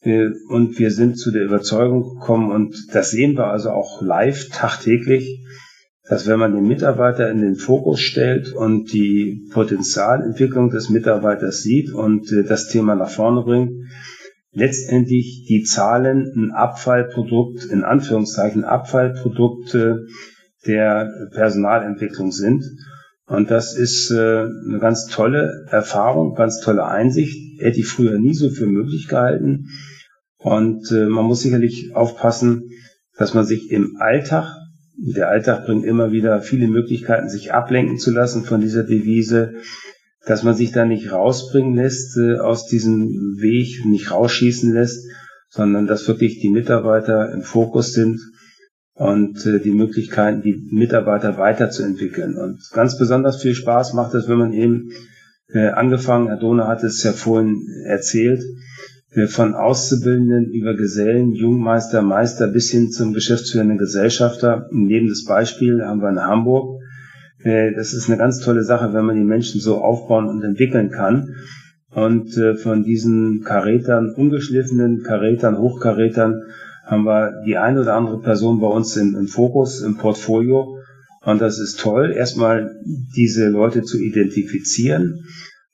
[0.00, 4.48] Äh, und wir sind zu der Überzeugung gekommen, und das sehen wir also auch live
[4.48, 5.44] tagtäglich,
[6.08, 11.92] dass wenn man den Mitarbeiter in den Fokus stellt und die Potenzialentwicklung des Mitarbeiters sieht
[11.92, 13.72] und äh, das Thema nach vorne bringt,
[14.52, 20.06] letztendlich die Zahlen ein Abfallprodukt, in Anführungszeichen Abfallprodukte
[20.66, 22.64] der Personalentwicklung sind.
[23.26, 27.60] Und das ist äh, eine ganz tolle Erfahrung, ganz tolle Einsicht.
[27.60, 29.68] Hätte ich früher nie so für möglich gehalten.
[30.38, 32.70] Und äh, man muss sicherlich aufpassen,
[33.16, 34.56] dass man sich im Alltag,
[34.96, 39.54] der Alltag bringt immer wieder viele Möglichkeiten, sich ablenken zu lassen von dieser Devise,
[40.30, 43.08] dass man sich da nicht rausbringen lässt äh, aus diesem
[43.40, 45.04] Weg, nicht rausschießen lässt,
[45.48, 48.20] sondern dass wirklich die Mitarbeiter im Fokus sind
[48.94, 52.36] und äh, die Möglichkeiten, die Mitarbeiter weiterzuentwickeln.
[52.36, 54.92] Und ganz besonders viel Spaß macht es, wenn man eben
[55.48, 58.44] äh, angefangen, Herr Dohne hat es ja vorhin erzählt,
[59.10, 64.68] äh, von Auszubildenden über Gesellen, Jungmeister, Meister bis hin zum geschäftsführenden Gesellschafter.
[64.70, 66.79] Ein lebendes Beispiel haben wir in Hamburg
[67.44, 71.36] das ist eine ganz tolle Sache, wenn man die Menschen so aufbauen und entwickeln kann.
[71.90, 76.42] Und äh, von diesen Karätern, ungeschliffenen Karätern, Hochkarätern,
[76.84, 80.78] haben wir die eine oder andere Person bei uns im, im Fokus, im Portfolio.
[81.24, 82.76] Und das ist toll, erstmal
[83.16, 85.24] diese Leute zu identifizieren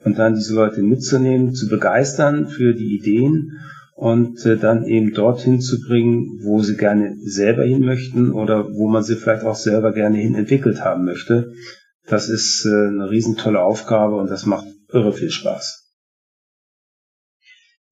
[0.04, 3.52] und dann diese Leute mitzunehmen, zu begeistern für die Ideen
[3.96, 8.88] und äh, dann eben dorthin zu bringen, wo sie gerne selber hin möchten oder wo
[8.88, 11.54] man sie vielleicht auch selber gerne hin entwickelt haben möchte.
[12.06, 15.94] Das ist äh, eine riesentolle Aufgabe und das macht irre viel Spaß.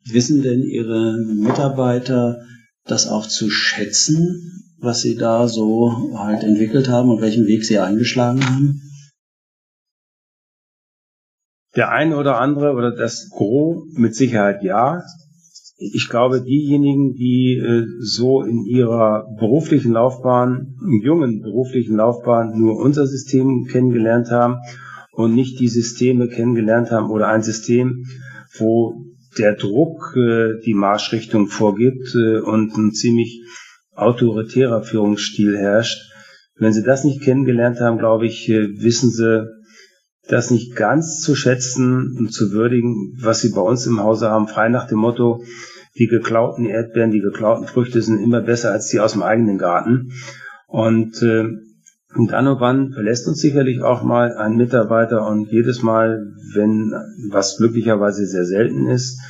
[0.07, 2.45] Wissen denn Ihre Mitarbeiter
[2.85, 7.79] das auch zu schätzen, was Sie da so halt entwickelt haben und welchen Weg Sie
[7.79, 8.83] eingeschlagen haben?
[11.75, 15.03] Der eine oder andere oder das Gros mit Sicherheit ja
[15.93, 23.07] ich glaube, diejenigen, die äh, so in ihrer beruflichen Laufbahn, jungen beruflichen Laufbahn nur unser
[23.07, 24.57] System kennengelernt haben
[25.13, 28.05] und nicht die Systeme kennengelernt haben oder ein System,
[28.59, 28.95] wo
[29.39, 33.43] der Druck äh, die Marschrichtung vorgibt äh, und ein ziemlich
[33.95, 36.11] autoritärer Führungsstil herrscht.
[36.57, 39.45] Wenn Sie das nicht kennengelernt haben, glaube ich, wissen Sie
[40.29, 44.49] das nicht ganz zu schätzen und zu würdigen, was Sie bei uns im Hause haben,
[44.49, 45.45] frei nach dem Motto,
[45.97, 50.13] die geklauten Erdbeeren, die geklauten Früchte sind immer besser als die aus dem eigenen Garten.
[50.67, 51.45] Und äh,
[52.15, 56.93] und dann und wann verlässt uns sicherlich auch mal ein Mitarbeiter und jedes Mal, wenn
[57.31, 59.21] was glücklicherweise sehr selten ist,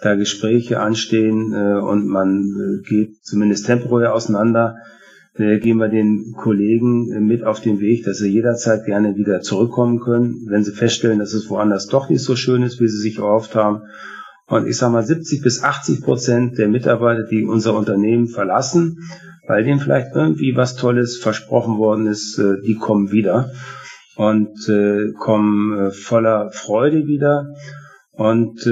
[0.00, 4.76] da Gespräche anstehen äh, und man äh, geht zumindest temporär auseinander,
[5.38, 9.40] äh, gehen wir den Kollegen äh, mit auf den Weg, dass sie jederzeit gerne wieder
[9.40, 12.98] zurückkommen können, wenn sie feststellen, dass es woanders doch nicht so schön ist, wie sie
[12.98, 13.82] sich erhofft haben.
[14.46, 18.98] Und ich sage mal, 70 bis 80 Prozent der Mitarbeiter, die unser Unternehmen verlassen,
[19.46, 23.50] weil denen vielleicht irgendwie was Tolles versprochen worden ist, äh, die kommen wieder
[24.16, 27.54] und äh, kommen voller Freude wieder.
[28.12, 28.68] Und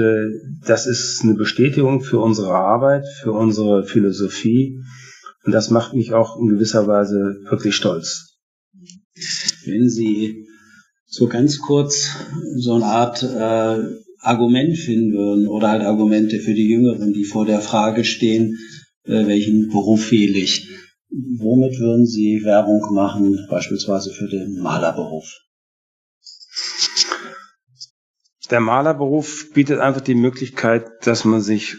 [0.65, 4.83] das ist eine Bestätigung für unsere Arbeit, für unsere Philosophie.
[5.47, 8.37] Und das macht mich auch in gewisser Weise wirklich stolz.
[9.65, 10.45] Wenn Sie
[11.05, 12.09] so ganz kurz
[12.57, 13.81] so eine Art äh,
[14.19, 18.57] Argument finden würden oder halt Argumente für die Jüngeren, die vor der Frage stehen,
[19.05, 20.67] äh, welchen Beruf wähle ich?
[21.09, 25.33] Womit würden Sie Werbung machen, beispielsweise für den Malerberuf?
[28.51, 31.77] Der Malerberuf bietet einfach die Möglichkeit, dass man sich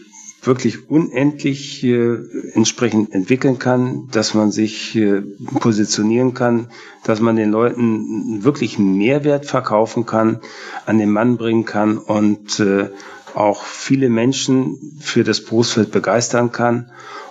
[0.49, 2.17] wirklich unendlich äh,
[2.53, 5.21] entsprechend entwickeln kann, dass man sich äh,
[5.59, 6.69] positionieren kann,
[7.03, 10.41] dass man den Leuten wirklich Mehrwert verkaufen kann,
[10.87, 12.89] an den Mann bringen kann und äh,
[13.35, 16.89] auch viele Menschen für das Berufsfeld begeistern kann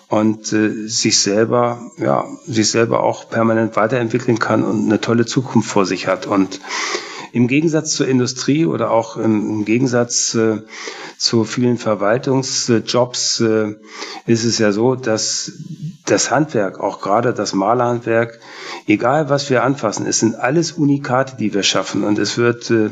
[0.09, 5.69] und äh, sich selber, ja, sich selber auch permanent weiterentwickeln kann und eine tolle Zukunft
[5.69, 6.27] vor sich hat.
[6.27, 6.61] Und
[7.33, 10.63] im Gegensatz zur Industrie oder auch im, Gegensatz äh,
[11.17, 13.75] zu vielen Verwaltungsjobs äh,
[14.27, 15.53] ist es ja so, dass
[16.07, 18.39] das Handwerk, auch gerade das Malerhandwerk,
[18.87, 22.05] egal was wir anfassen, es sind alles Unikate, die wir schaffen.
[22.05, 22.91] Und es wird äh,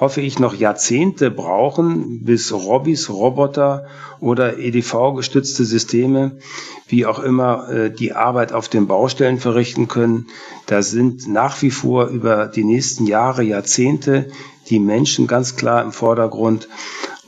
[0.00, 3.86] hoffe ich, noch Jahrzehnte brauchen, bis Robbys, Roboter
[4.20, 6.38] oder EDV-gestützte Systeme,
[6.86, 10.26] wie auch immer, äh, die Arbeit auf den Baustellen verrichten können.
[10.66, 14.30] Da sind nach wie vor über die nächsten Jahre, Jahrzehnte
[14.70, 16.68] die Menschen ganz klar im Vordergrund.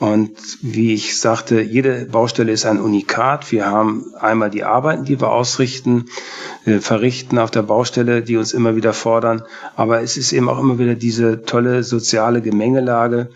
[0.00, 0.30] Und
[0.62, 3.52] wie ich sagte, jede Baustelle ist ein Unikat.
[3.52, 6.06] Wir haben einmal die Arbeiten, die wir ausrichten,
[6.64, 9.42] äh, verrichten auf der Baustelle, die uns immer wieder fordern.
[9.76, 13.28] Aber es ist eben auch immer wieder diese tolle soziale Gemengelage.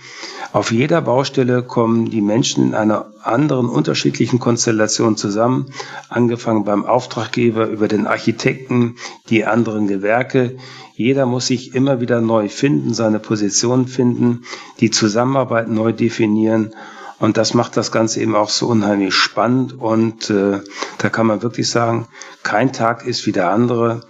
[0.54, 5.66] Auf jeder Baustelle kommen die Menschen in einer anderen, unterschiedlichen Konstellation zusammen,
[6.08, 8.96] angefangen beim Auftraggeber über den Architekten,
[9.28, 10.56] die anderen Gewerke,
[10.96, 14.44] jeder muss sich immer wieder neu finden, seine Position finden,
[14.78, 16.72] die Zusammenarbeit neu definieren.
[17.18, 19.72] Und das macht das Ganze eben auch so unheimlich spannend.
[19.72, 20.60] Und äh,
[20.98, 22.06] da kann man wirklich sagen,
[22.42, 24.02] kein Tag ist wie der andere.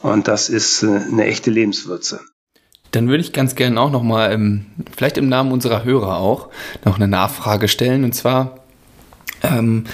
[0.00, 2.20] Und das ist äh, eine echte Lebenswürze.
[2.90, 6.48] Dann würde ich ganz gerne auch nochmal, ähm, vielleicht im Namen unserer Hörer auch,
[6.84, 8.04] noch eine Nachfrage stellen.
[8.04, 8.61] Und zwar,
[9.42, 9.84] ähm,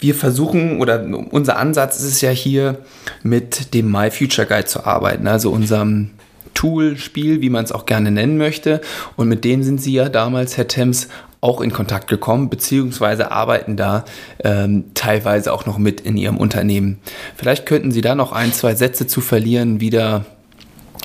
[0.00, 2.78] wir versuchen oder unser Ansatz ist es ja hier
[3.22, 6.10] mit dem My Future Guide zu arbeiten, also unserem
[6.52, 8.80] Tool, Spiel, wie man es auch gerne nennen möchte.
[9.16, 11.08] Und mit dem sind Sie ja damals, Herr Thames,
[11.40, 14.04] auch in Kontakt gekommen, beziehungsweise arbeiten da
[14.42, 17.00] ähm, teilweise auch noch mit in Ihrem Unternehmen.
[17.36, 20.24] Vielleicht könnten Sie da noch ein, zwei Sätze zu verlieren, wie da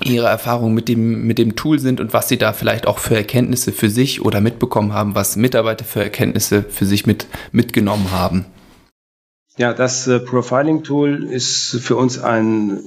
[0.04, 3.16] Ihre Erfahrungen mit dem, mit dem Tool sind und was Sie da vielleicht auch für
[3.16, 8.46] Erkenntnisse für sich oder mitbekommen haben, was Mitarbeiter für Erkenntnisse für sich mit, mitgenommen haben.
[9.56, 12.80] Ja, das äh, Profiling-Tool ist für uns ein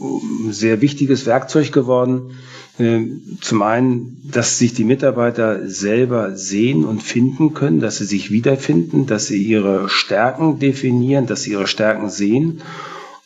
[0.50, 2.32] sehr wichtiges Werkzeug geworden.
[2.80, 8.32] Ähm, zum einen, dass sich die Mitarbeiter selber sehen und finden können, dass sie sich
[8.32, 12.62] wiederfinden, dass sie ihre Stärken definieren, dass sie ihre Stärken sehen.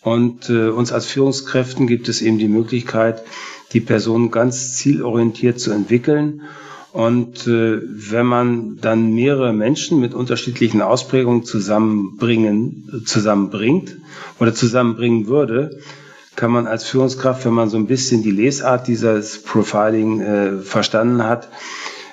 [0.02, 3.24] Und äh, uns als Führungskräften gibt es eben die Möglichkeit,
[3.74, 6.42] die Person ganz zielorientiert zu entwickeln
[6.98, 13.98] und äh, wenn man dann mehrere Menschen mit unterschiedlichen Ausprägungen zusammenbringen, zusammenbringt
[14.40, 15.80] oder zusammenbringen würde,
[16.36, 21.24] kann man als Führungskraft, wenn man so ein bisschen die Lesart dieses Profiling äh, verstanden
[21.24, 21.50] hat,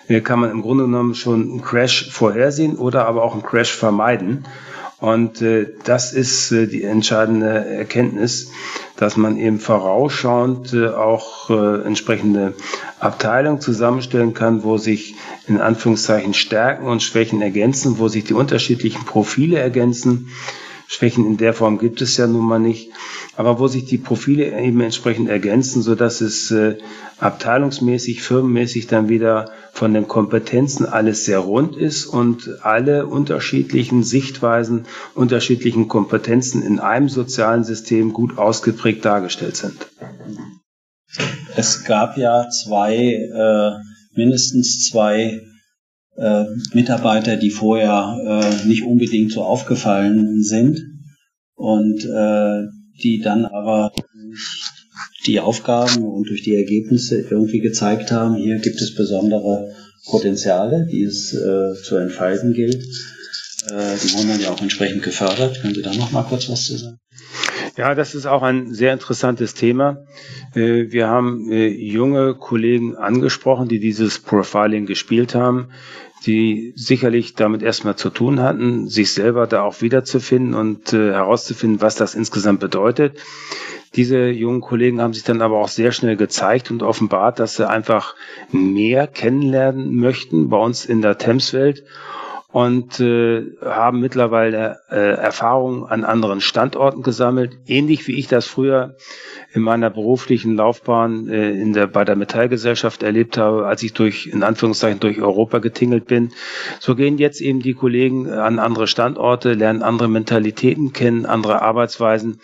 [0.09, 3.73] äh, kann man im Grunde genommen schon einen Crash vorhersehen oder aber auch einen Crash
[3.73, 4.45] vermeiden.
[5.01, 8.51] Und äh, das ist äh, die entscheidende Erkenntnis,
[8.97, 12.55] dass man eben vorausschauend äh, auch äh, entsprechende
[13.01, 15.17] Abteilungen zusammenstellen kann, wo sich
[15.49, 20.29] in Anführungszeichen Stärken und Schwächen ergänzen, wo sich die unterschiedlichen Profile ergänzen.
[20.87, 22.91] Schwächen in der Form gibt es ja nun mal nicht.
[23.37, 26.77] Aber wo sich die Profile eben entsprechend ergänzen, so dass es äh,
[27.19, 34.87] abteilungsmäßig, firmenmäßig dann wieder von den Kompetenzen alles sehr rund ist und alle unterschiedlichen Sichtweisen,
[35.15, 39.89] unterschiedlichen Kompetenzen in einem sozialen System gut ausgeprägt dargestellt sind.
[41.57, 43.71] Es gab ja zwei, äh,
[44.17, 45.41] mindestens zwei
[46.17, 50.81] äh, Mitarbeiter, die vorher äh, nicht unbedingt so aufgefallen sind
[51.55, 52.69] und äh,
[53.03, 53.93] die dann aber
[55.27, 59.75] die Aufgaben und durch die Ergebnisse irgendwie gezeigt haben, hier gibt es besondere
[60.07, 62.85] Potenziale, die es äh, zu entfalten gilt.
[63.71, 65.61] Äh, die wurden dann ja auch entsprechend gefördert.
[65.63, 66.99] Können Sie da noch mal kurz was zu sagen?
[67.77, 70.05] Ja, das ist auch ein sehr interessantes Thema.
[70.55, 75.71] Äh, wir haben äh, junge Kollegen angesprochen, die dieses Profiling gespielt haben,
[76.27, 81.81] die sicherlich damit erstmal zu tun hatten, sich selber da auch wiederzufinden und äh, herauszufinden,
[81.81, 83.19] was das insgesamt bedeutet.
[83.95, 87.69] Diese jungen Kollegen haben sich dann aber auch sehr schnell gezeigt und offenbart, dass sie
[87.69, 88.17] einfach
[88.51, 91.85] mehr kennenlernen möchten bei uns in der Thames-Welt
[92.55, 98.95] und äh, haben mittlerweile äh, Erfahrungen an anderen Standorten gesammelt, ähnlich wie ich das früher
[99.53, 104.29] in meiner beruflichen Laufbahn äh, in der bei der Metallgesellschaft erlebt habe, als ich durch
[104.29, 106.31] in Anführungszeichen durch Europa getingelt bin.
[106.79, 112.39] So gehen jetzt eben die Kollegen an andere Standorte, lernen andere Mentalitäten kennen, andere Arbeitsweisen,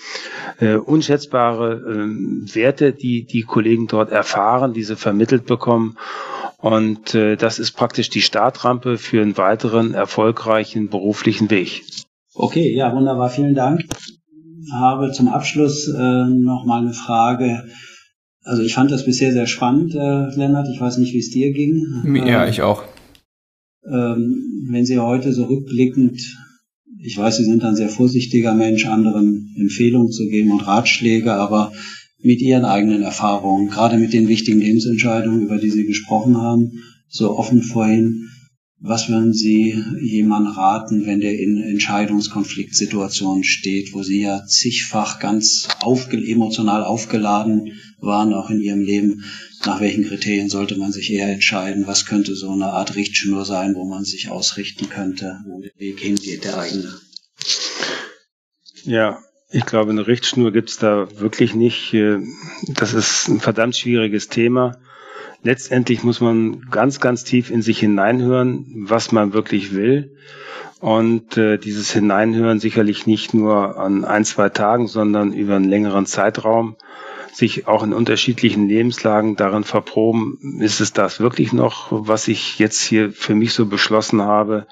[0.59, 5.97] äh, unschätzbare äh, Werte, die die Kollegen dort erfahren, diese vermittelt bekommen
[6.61, 11.83] und äh, das ist praktisch die Startrampe für einen weiteren erfolgreichen beruflichen Weg.
[12.35, 13.85] Okay, ja, wunderbar, vielen Dank.
[14.63, 17.65] Ich habe zum Abschluss äh, noch mal eine Frage.
[18.43, 20.69] Also ich fand das bisher sehr spannend, äh, Lennart.
[20.73, 22.15] Ich weiß nicht, wie es dir ging.
[22.27, 22.85] Ja, ähm, ich auch.
[23.85, 26.21] Ähm, wenn Sie heute so rückblickend,
[27.03, 31.73] ich weiß, Sie sind ein sehr vorsichtiger Mensch, anderen Empfehlungen zu geben und Ratschläge, aber
[32.23, 37.37] mit Ihren eigenen Erfahrungen, gerade mit den wichtigen Lebensentscheidungen, über die Sie gesprochen haben, so
[37.37, 38.29] offen vorhin.
[38.83, 45.69] Was würden Sie jemandem raten, wenn der in Entscheidungskonfliktsituationen steht, wo Sie ja zigfach ganz
[45.81, 49.25] aufge emotional aufgeladen waren, auch in Ihrem Leben?
[49.67, 51.87] Nach welchen Kriterien sollte man sich eher entscheiden?
[51.87, 56.01] Was könnte so eine Art Richtschnur sein, wo man sich ausrichten könnte, wo der Weg
[56.01, 56.91] hingeht, der eigene?
[58.85, 59.19] Ja,
[59.51, 61.93] ich glaube, eine Richtschnur gibt's da wirklich nicht.
[61.95, 62.19] Äh,
[62.69, 64.77] das ist ein verdammt schwieriges Thema.
[65.43, 70.17] Letztendlich muss man ganz, ganz tief in sich hineinhören, was man wirklich will.
[70.81, 76.07] Und äh, dieses Hineinhören sicherlich nicht nur an ein, zwei Tagen, sondern über einen längeren
[76.07, 76.77] Zeitraum
[77.33, 82.83] sich auch in unterschiedlichen Lebenslagen darin verproben, ist es das wirklich noch, was ich jetzt
[82.83, 84.67] hier für mich so beschlossen habe.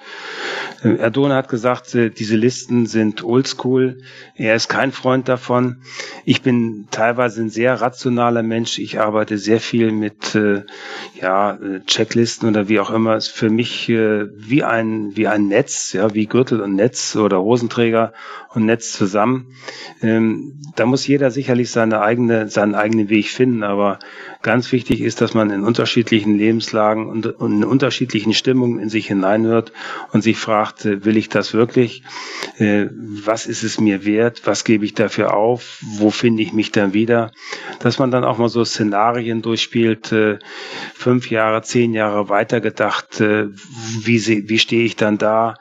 [0.82, 3.98] Äh, Erdona hat gesagt, äh, diese Listen sind oldschool.
[4.36, 5.78] Er ist kein Freund davon.
[6.24, 8.78] Ich bin teilweise ein sehr rationaler Mensch.
[8.78, 10.62] Ich arbeite sehr viel mit äh,
[11.20, 13.16] ja, Checklisten oder wie auch immer.
[13.16, 18.12] Ist für mich wie ein, wie ein Netz, ja, wie Gürtel und Netz oder Hosenträger
[18.54, 19.54] und Netz zusammen.
[20.02, 23.98] Ähm, da muss jeder sicherlich seine eigene, seinen eigenen Weg finden, aber
[24.42, 29.72] ganz wichtig ist, dass man in unterschiedlichen Lebenslagen und in unterschiedlichen Stimmungen in sich hineinhört
[30.12, 32.02] und sich fragt, äh, will ich das wirklich?
[32.58, 34.42] Äh, was ist es mir wert?
[34.44, 35.78] Was gebe ich dafür auf?
[35.82, 37.32] Wo finde ich mich dann wieder?
[37.80, 40.38] Dass man dann auch mal so Szenarien durchspielt, äh,
[40.94, 45.54] fünf Jahre, zehn Jahre weitergedacht, wie, wie stehe ich dann da?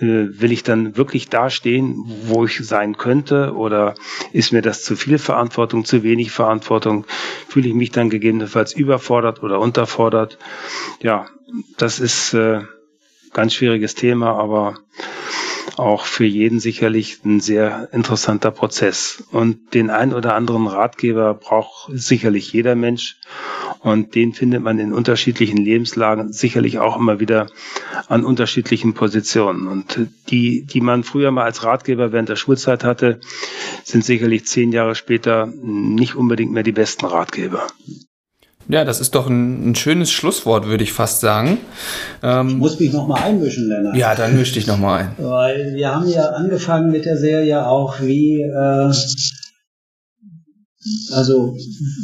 [0.00, 3.54] Äh, will ich dann wirklich dastehen, wo ich sein könnte?
[3.54, 3.94] Oder
[4.32, 7.06] ist mir das zu viel Verantwortung, zu wenig Verantwortung?
[7.48, 10.38] Fühle ich mich dann gegebenenfalls überfordert oder unterfordert?
[11.00, 11.26] Ja,
[11.76, 12.62] das ist äh,
[13.34, 14.78] ganz schwieriges Thema, aber
[15.76, 19.24] auch für jeden sicherlich ein sehr interessanter Prozess.
[19.32, 23.16] Und den ein oder anderen Ratgeber braucht sicherlich jeder Mensch.
[23.80, 27.48] Und den findet man in unterschiedlichen Lebenslagen sicherlich auch immer wieder
[28.08, 29.66] an unterschiedlichen Positionen.
[29.66, 33.20] Und die, die man früher mal als Ratgeber während der Schulzeit hatte,
[33.82, 37.66] sind sicherlich zehn Jahre später nicht unbedingt mehr die besten Ratgeber.
[38.68, 41.58] Ja, das ist doch ein, ein schönes Schlusswort, würde ich fast sagen.
[42.22, 43.96] Ähm, ich muss mich nochmal einmischen, Lennart.
[43.96, 45.10] Ja, dann misch dich nochmal ein.
[45.18, 48.92] Weil wir haben ja angefangen mit der Serie auch, wie, äh,
[51.12, 51.56] also,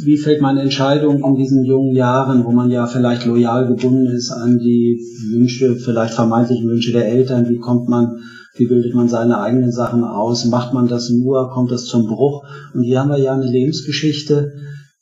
[0.03, 4.31] wie fällt man Entscheidungen in diesen jungen Jahren, wo man ja vielleicht loyal gebunden ist
[4.31, 4.99] an die
[5.31, 8.19] Wünsche, vielleicht vermeintlichen Wünsche der Eltern, wie kommt man
[8.57, 12.43] wie bildet man seine eigenen Sachen aus, macht man das nur, kommt das zum Bruch.
[12.73, 14.51] Und hier haben wir ja eine Lebensgeschichte,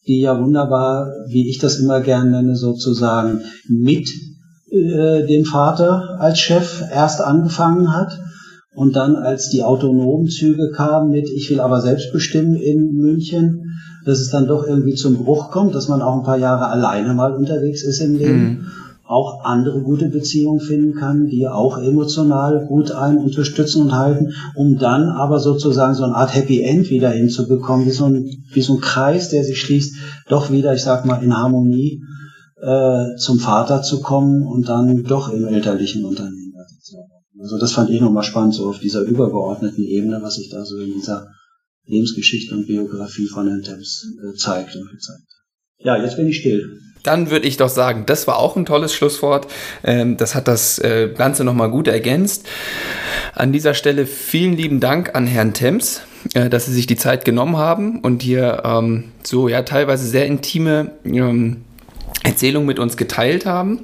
[0.10, 4.10] die ja wunderbar, wie ich das immer gern nenne, sozusagen mit
[4.72, 8.20] äh, dem Vater als Chef erst angefangen hat
[8.76, 13.76] Und dann, als die autonomen Züge kamen mit, ich will aber selbst bestimmen in München,
[14.06, 17.14] dass es dann doch irgendwie zum Bruch kommt, dass man auch ein paar Jahre alleine
[17.14, 18.44] mal unterwegs ist im Leben.
[18.44, 24.34] Mhm auch andere gute Beziehungen finden kann, die auch emotional gut einen unterstützen und halten,
[24.54, 28.62] um dann aber sozusagen so eine Art Happy End wieder hinzubekommen, wie so ein, wie
[28.62, 29.96] so ein Kreis, der sich schließt,
[30.28, 32.04] doch wieder, ich sag mal, in Harmonie
[32.62, 36.54] äh, zum Vater zu kommen und dann doch im elterlichen Unternehmen
[37.40, 40.78] Also das fand ich nochmal spannend, so auf dieser übergeordneten Ebene, was sich da so
[40.78, 41.26] in dieser
[41.86, 45.26] Lebensgeschichte und Biografie von Herrn Thames äh, zeigt und gezeigt.
[45.80, 46.78] Ja, jetzt bin ich still.
[47.04, 49.48] Dann würde ich doch sagen, das war auch ein tolles Schlusswort.
[49.84, 52.48] Ähm, das hat das äh, Ganze nochmal gut ergänzt.
[53.34, 56.02] An dieser Stelle vielen lieben Dank an Herrn Temps,
[56.34, 60.26] äh, dass Sie sich die Zeit genommen haben und hier ähm, so ja teilweise sehr
[60.26, 61.64] intime ähm,
[62.24, 63.80] Erzählungen mit uns geteilt haben.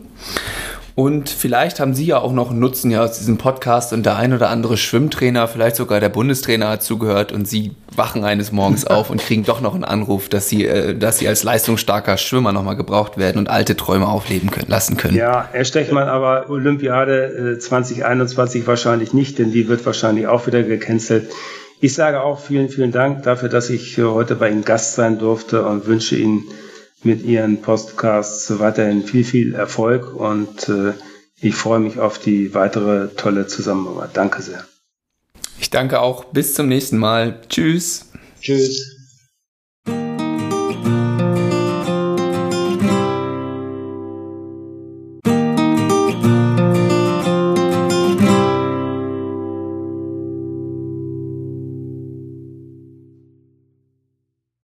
[0.95, 4.15] Und vielleicht haben Sie ja auch noch einen Nutzen ja aus diesem Podcast und der
[4.15, 8.87] ein oder andere Schwimmtrainer, vielleicht sogar der Bundestrainer hat zugehört und Sie wachen eines Morgens
[8.87, 12.53] auf und kriegen doch noch einen Anruf, dass Sie, äh, dass Sie als leistungsstarker Schwimmer
[12.53, 15.17] nochmal gebraucht werden und alte Träume aufleben können, lassen können.
[15.17, 20.63] Ja, Herr Stechmann, aber Olympiade äh, 2021 wahrscheinlich nicht, denn die wird wahrscheinlich auch wieder
[20.63, 21.29] gecancelt.
[21.81, 25.65] Ich sage auch vielen, vielen Dank dafür, dass ich heute bei Ihnen Gast sein durfte
[25.65, 26.45] und wünsche Ihnen
[27.03, 30.93] mit Ihren Podcasts weiterhin viel, viel Erfolg und äh,
[31.41, 34.11] ich freue mich auf die weitere tolle Zusammenarbeit.
[34.13, 34.65] Danke sehr.
[35.59, 36.25] Ich danke auch.
[36.25, 37.41] Bis zum nächsten Mal.
[37.49, 38.11] Tschüss.
[38.41, 38.94] Tschüss.